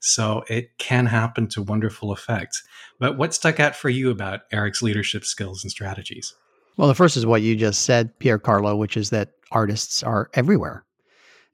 So 0.00 0.44
it 0.48 0.76
can 0.78 1.06
happen 1.06 1.46
to 1.48 1.62
wonderful 1.62 2.10
effect. 2.10 2.62
But 2.98 3.16
what 3.16 3.34
stuck 3.34 3.60
out 3.60 3.76
for 3.76 3.90
you 3.90 4.10
about 4.10 4.40
Eric's 4.50 4.82
leadership 4.82 5.24
skills 5.24 5.62
and 5.62 5.70
strategies? 5.70 6.34
Well, 6.76 6.88
the 6.88 6.94
first 6.94 7.16
is 7.16 7.26
what 7.26 7.42
you 7.42 7.54
just 7.54 7.82
said, 7.82 8.18
Pier 8.18 8.38
Carlo, 8.38 8.76
which 8.76 8.96
is 8.96 9.10
that 9.10 9.32
artists 9.50 10.02
are 10.02 10.30
everywhere. 10.34 10.84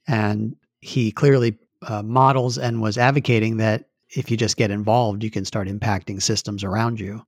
And 0.07 0.55
he 0.81 1.11
clearly 1.11 1.59
uh, 1.83 2.03
models 2.03 2.59
and 2.59 2.81
was 2.81 2.97
advocating 2.97 3.57
that 3.57 3.89
if 4.11 4.31
you 4.31 4.37
just 4.37 4.57
get 4.57 4.71
involved, 4.71 5.25
you 5.25 5.31
can 5.31 5.45
start 5.45 5.67
impacting 5.67 6.23
systems 6.23 6.63
around 6.63 7.01
you 7.01 7.27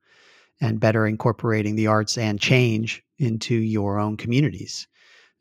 and 0.60 0.80
better 0.80 1.06
incorporating 1.06 1.74
the 1.74 1.88
arts 1.88 2.16
and 2.16 2.40
change 2.40 3.02
into 3.18 3.54
your 3.54 3.98
own 3.98 4.16
communities. 4.16 4.86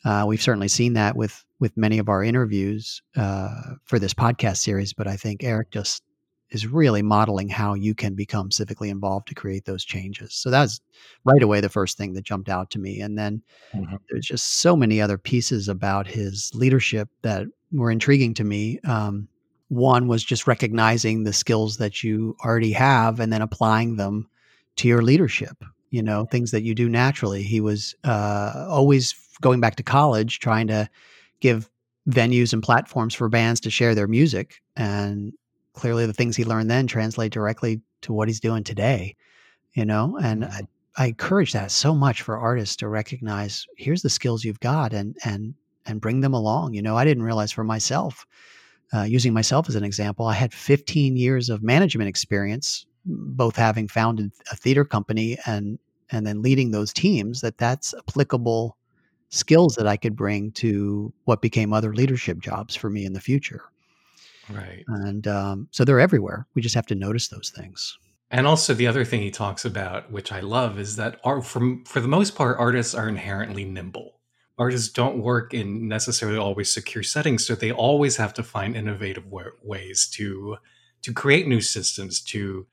Uh, 0.03 0.25
we've 0.27 0.41
certainly 0.41 0.67
seen 0.67 0.93
that 0.93 1.15
with 1.15 1.43
with 1.59 1.75
many 1.77 1.97
of 1.97 2.09
our 2.09 2.23
interviews 2.23 3.01
uh, 3.15 3.49
for 3.85 3.99
this 3.99 4.13
podcast 4.13 4.57
series, 4.57 4.93
but 4.93 5.07
I 5.07 5.15
think 5.15 5.43
Eric 5.43 5.71
just 5.71 6.03
is 6.51 6.65
really 6.65 7.01
modeling 7.01 7.49
how 7.49 7.73
you 7.73 7.93
can 7.93 8.15
become 8.15 8.49
civically 8.49 8.89
involved 8.89 9.27
to 9.27 9.35
create 9.35 9.65
those 9.65 9.83
changes. 9.83 10.33
So 10.33 10.49
that's 10.49 10.79
right 11.25 11.43
away 11.43 11.59
the 11.59 11.69
first 11.69 11.97
thing 11.97 12.13
that 12.13 12.23
jumped 12.23 12.47
out 12.49 12.69
to 12.71 12.79
me. 12.79 13.01
And 13.01 13.17
then 13.17 13.41
Mhm. 13.75 13.97
there's 14.09 14.25
just 14.25 14.59
so 14.61 14.75
many 14.75 15.01
other 15.01 15.17
pieces 15.17 15.67
about 15.67 16.07
his 16.07 16.51
leadership 16.53 17.09
that 17.23 17.47
were 17.71 17.91
intriguing 17.91 18.33
to 18.35 18.43
me. 18.45 18.79
Um, 18.85 19.27
one 19.67 20.07
was 20.07 20.23
just 20.23 20.47
recognizing 20.47 21.23
the 21.23 21.33
skills 21.33 21.77
that 21.77 22.01
you 22.01 22.37
already 22.45 22.71
have 22.71 23.19
and 23.19 23.33
then 23.33 23.41
applying 23.41 23.97
them 23.97 24.29
to 24.77 24.87
your 24.87 25.01
leadership. 25.01 25.63
You 25.89 26.03
know, 26.03 26.25
things 26.25 26.51
that 26.51 26.63
you 26.63 26.75
do 26.75 26.87
naturally. 26.87 27.43
He 27.43 27.59
was 27.59 27.95
uh, 28.05 28.67
always 28.69 29.13
going 29.41 29.59
back 29.59 29.75
to 29.77 29.83
college, 29.83 30.39
trying 30.39 30.67
to 30.67 30.89
give 31.39 31.69
venues 32.09 32.53
and 32.53 32.63
platforms 32.63 33.13
for 33.13 33.29
bands 33.29 33.59
to 33.61 33.69
share 33.69 33.93
their 33.95 34.07
music. 34.07 34.61
And 34.75 35.33
clearly, 35.73 36.05
the 36.05 36.13
things 36.13 36.35
he 36.35 36.45
learned 36.45 36.69
then 36.69 36.87
translate 36.87 37.31
directly 37.31 37.81
to 38.01 38.13
what 38.13 38.27
he's 38.27 38.39
doing 38.39 38.63
today. 38.63 39.15
You 39.73 39.85
know, 39.85 40.17
and 40.21 40.45
I, 40.45 40.61
I 40.97 41.07
encourage 41.07 41.53
that 41.53 41.69
so 41.71 41.93
much 41.93 42.23
for 42.23 42.37
artists 42.37 42.75
to 42.77 42.87
recognize 42.87 43.67
here's 43.77 44.01
the 44.01 44.09
skills 44.09 44.43
you've 44.43 44.59
got 44.59 44.93
and 44.93 45.15
and 45.23 45.53
and 45.85 46.01
bring 46.01 46.21
them 46.21 46.33
along. 46.33 46.73
You 46.73 46.81
know, 46.81 46.97
I 46.97 47.05
didn't 47.05 47.23
realize 47.23 47.51
for 47.51 47.63
myself, 47.63 48.25
uh, 48.93 49.03
using 49.03 49.33
myself 49.33 49.69
as 49.69 49.75
an 49.75 49.83
example, 49.83 50.25
I 50.25 50.33
had 50.33 50.53
15 50.53 51.15
years 51.15 51.49
of 51.49 51.63
management 51.63 52.09
experience, 52.09 52.85
both 53.05 53.55
having 53.55 53.87
founded 53.87 54.31
a 54.51 54.55
theater 54.55 54.83
company 54.83 55.37
and 55.45 55.77
and 56.09 56.25
then 56.25 56.41
leading 56.41 56.71
those 56.71 56.93
teams. 56.93 57.41
That 57.41 57.57
that's 57.57 57.93
applicable 57.93 58.77
skills 59.29 59.75
that 59.75 59.87
I 59.87 59.97
could 59.97 60.15
bring 60.15 60.51
to 60.53 61.13
what 61.25 61.41
became 61.41 61.73
other 61.73 61.93
leadership 61.93 62.39
jobs 62.39 62.75
for 62.75 62.89
me 62.89 63.05
in 63.05 63.13
the 63.13 63.19
future. 63.19 63.63
Right. 64.49 64.83
And 64.87 65.27
um, 65.27 65.67
so 65.71 65.83
they're 65.83 65.99
everywhere. 65.99 66.47
We 66.53 66.61
just 66.61 66.75
have 66.75 66.85
to 66.87 66.95
notice 66.95 67.27
those 67.27 67.51
things. 67.55 67.97
And 68.29 68.45
also 68.45 68.73
the 68.73 68.87
other 68.87 69.05
thing 69.05 69.21
he 69.21 69.31
talks 69.31 69.65
about, 69.65 70.11
which 70.11 70.31
I 70.31 70.41
love, 70.41 70.79
is 70.79 70.95
that 70.97 71.19
art 71.23 71.45
from 71.45 71.83
for 71.85 71.99
the 71.99 72.07
most 72.07 72.35
part, 72.35 72.57
artists 72.59 72.93
are 72.93 73.07
inherently 73.07 73.63
nimble. 73.63 74.19
Artists 74.57 74.91
don't 74.91 75.19
work 75.19 75.53
in 75.53 75.87
necessarily 75.87 76.37
always 76.37 76.71
secure 76.71 77.03
settings, 77.03 77.45
so 77.45 77.55
they 77.55 77.71
always 77.71 78.17
have 78.17 78.33
to 78.33 78.43
find 78.43 78.75
innovative 78.75 79.25
wa- 79.27 79.51
ways 79.63 80.09
to 80.13 80.57
to 81.03 81.13
create 81.13 81.47
new 81.47 81.61
systems, 81.61 82.19
to 82.21 82.67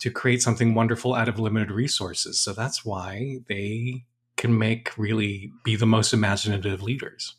to 0.00 0.10
create 0.10 0.42
something 0.42 0.74
wonderful 0.74 1.14
out 1.14 1.28
of 1.28 1.38
limited 1.38 1.70
resources. 1.70 2.40
So 2.40 2.52
that's 2.52 2.84
why 2.84 3.38
they 3.48 4.04
can 4.36 4.56
make 4.56 4.96
really 4.98 5.52
be 5.64 5.76
the 5.76 5.86
most 5.86 6.12
imaginative 6.12 6.82
leaders. 6.82 7.36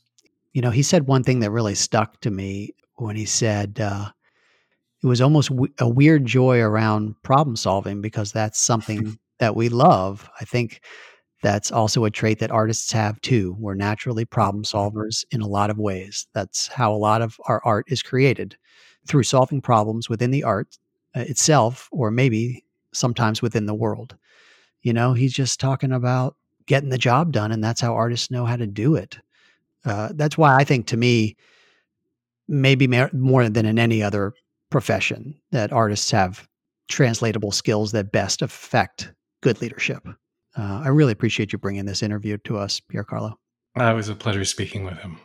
You 0.53 0.61
know, 0.61 0.69
he 0.69 0.83
said 0.83 1.07
one 1.07 1.23
thing 1.23 1.39
that 1.39 1.51
really 1.51 1.75
stuck 1.75 2.21
to 2.21 2.31
me 2.31 2.75
when 2.95 3.15
he 3.15 3.25
said 3.25 3.79
uh, 3.79 4.09
it 5.03 5.07
was 5.07 5.21
almost 5.21 5.49
w- 5.49 5.73
a 5.79 5.89
weird 5.89 6.25
joy 6.25 6.59
around 6.59 7.15
problem 7.23 7.55
solving 7.55 8.01
because 8.01 8.31
that's 8.31 8.59
something 8.59 9.17
that 9.39 9.55
we 9.55 9.69
love. 9.69 10.29
I 10.39 10.45
think 10.45 10.81
that's 11.41 11.71
also 11.71 12.05
a 12.05 12.11
trait 12.11 12.39
that 12.39 12.51
artists 12.51 12.91
have 12.93 13.19
too. 13.21 13.55
We're 13.59 13.73
naturally 13.73 14.23
problem 14.23 14.63
solvers 14.63 15.25
in 15.31 15.41
a 15.41 15.47
lot 15.47 15.69
of 15.69 15.77
ways. 15.77 16.27
That's 16.33 16.67
how 16.67 16.93
a 16.93 16.95
lot 16.95 17.21
of 17.21 17.35
our 17.47 17.61
art 17.65 17.85
is 17.89 18.01
created 18.01 18.55
through 19.05 19.23
solving 19.23 19.61
problems 19.61 20.07
within 20.07 20.31
the 20.31 20.43
art 20.43 20.77
uh, 21.15 21.21
itself, 21.21 21.89
or 21.91 22.11
maybe 22.11 22.63
sometimes 22.93 23.41
within 23.41 23.65
the 23.65 23.73
world. 23.73 24.15
You 24.81 24.93
know, 24.93 25.13
he's 25.13 25.33
just 25.33 25.59
talking 25.59 25.91
about 25.91 26.37
getting 26.65 26.89
the 26.89 26.97
job 26.97 27.31
done, 27.31 27.51
and 27.51 27.63
that's 27.63 27.81
how 27.81 27.93
artists 27.93 28.31
know 28.31 28.45
how 28.45 28.55
to 28.55 28.67
do 28.67 28.95
it. 28.95 29.17
Uh, 29.85 30.09
that's 30.15 30.37
why 30.37 30.55
I 30.55 30.63
think 30.63 30.87
to 30.87 30.97
me, 30.97 31.35
maybe 32.47 32.87
more 32.87 33.49
than 33.49 33.65
in 33.65 33.79
any 33.79 34.01
other 34.01 34.33
profession, 34.69 35.35
that 35.51 35.71
artists 35.71 36.11
have 36.11 36.47
translatable 36.89 37.51
skills 37.51 37.91
that 37.91 38.11
best 38.11 38.41
affect 38.41 39.11
good 39.41 39.61
leadership. 39.61 40.07
Uh, 40.57 40.81
I 40.83 40.89
really 40.89 41.11
appreciate 41.11 41.51
you 41.51 41.59
bringing 41.59 41.85
this 41.85 42.03
interview 42.03 42.37
to 42.45 42.57
us, 42.57 42.79
Pier 42.79 43.03
Carlo. 43.03 43.37
Uh, 43.79 43.85
it 43.85 43.95
was 43.95 44.09
a 44.09 44.15
pleasure 44.15 44.45
speaking 44.45 44.83
with 44.83 44.97
him. 44.99 45.19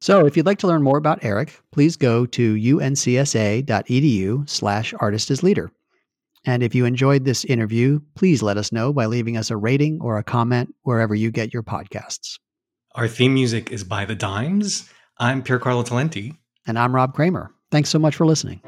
So, 0.00 0.26
if 0.26 0.36
you'd 0.36 0.46
like 0.46 0.58
to 0.60 0.68
learn 0.68 0.82
more 0.82 0.96
about 0.96 1.24
Eric, 1.24 1.60
please 1.72 1.96
go 1.96 2.24
to 2.26 2.54
uncsa.edu 2.54 4.48
slash 4.48 4.94
artist 5.00 5.30
as 5.30 5.42
leader. 5.42 5.72
And 6.44 6.62
if 6.62 6.74
you 6.74 6.84
enjoyed 6.84 7.24
this 7.24 7.44
interview, 7.44 8.00
please 8.14 8.42
let 8.42 8.56
us 8.56 8.72
know 8.72 8.92
by 8.92 9.06
leaving 9.06 9.36
us 9.36 9.50
a 9.50 9.56
rating 9.56 9.98
or 10.00 10.18
a 10.18 10.24
comment 10.24 10.74
wherever 10.82 11.14
you 11.14 11.30
get 11.30 11.52
your 11.52 11.62
podcasts. 11.62 12.38
Our 12.94 13.08
theme 13.08 13.34
music 13.34 13.70
is 13.70 13.84
by 13.84 14.04
The 14.04 14.14
Dimes. 14.14 14.88
I'm 15.18 15.42
Pier 15.42 15.58
Carlo 15.58 15.82
Talenti. 15.82 16.36
And 16.66 16.78
I'm 16.78 16.94
Rob 16.94 17.14
Kramer. 17.14 17.50
Thanks 17.70 17.90
so 17.90 17.98
much 17.98 18.16
for 18.16 18.26
listening. 18.26 18.60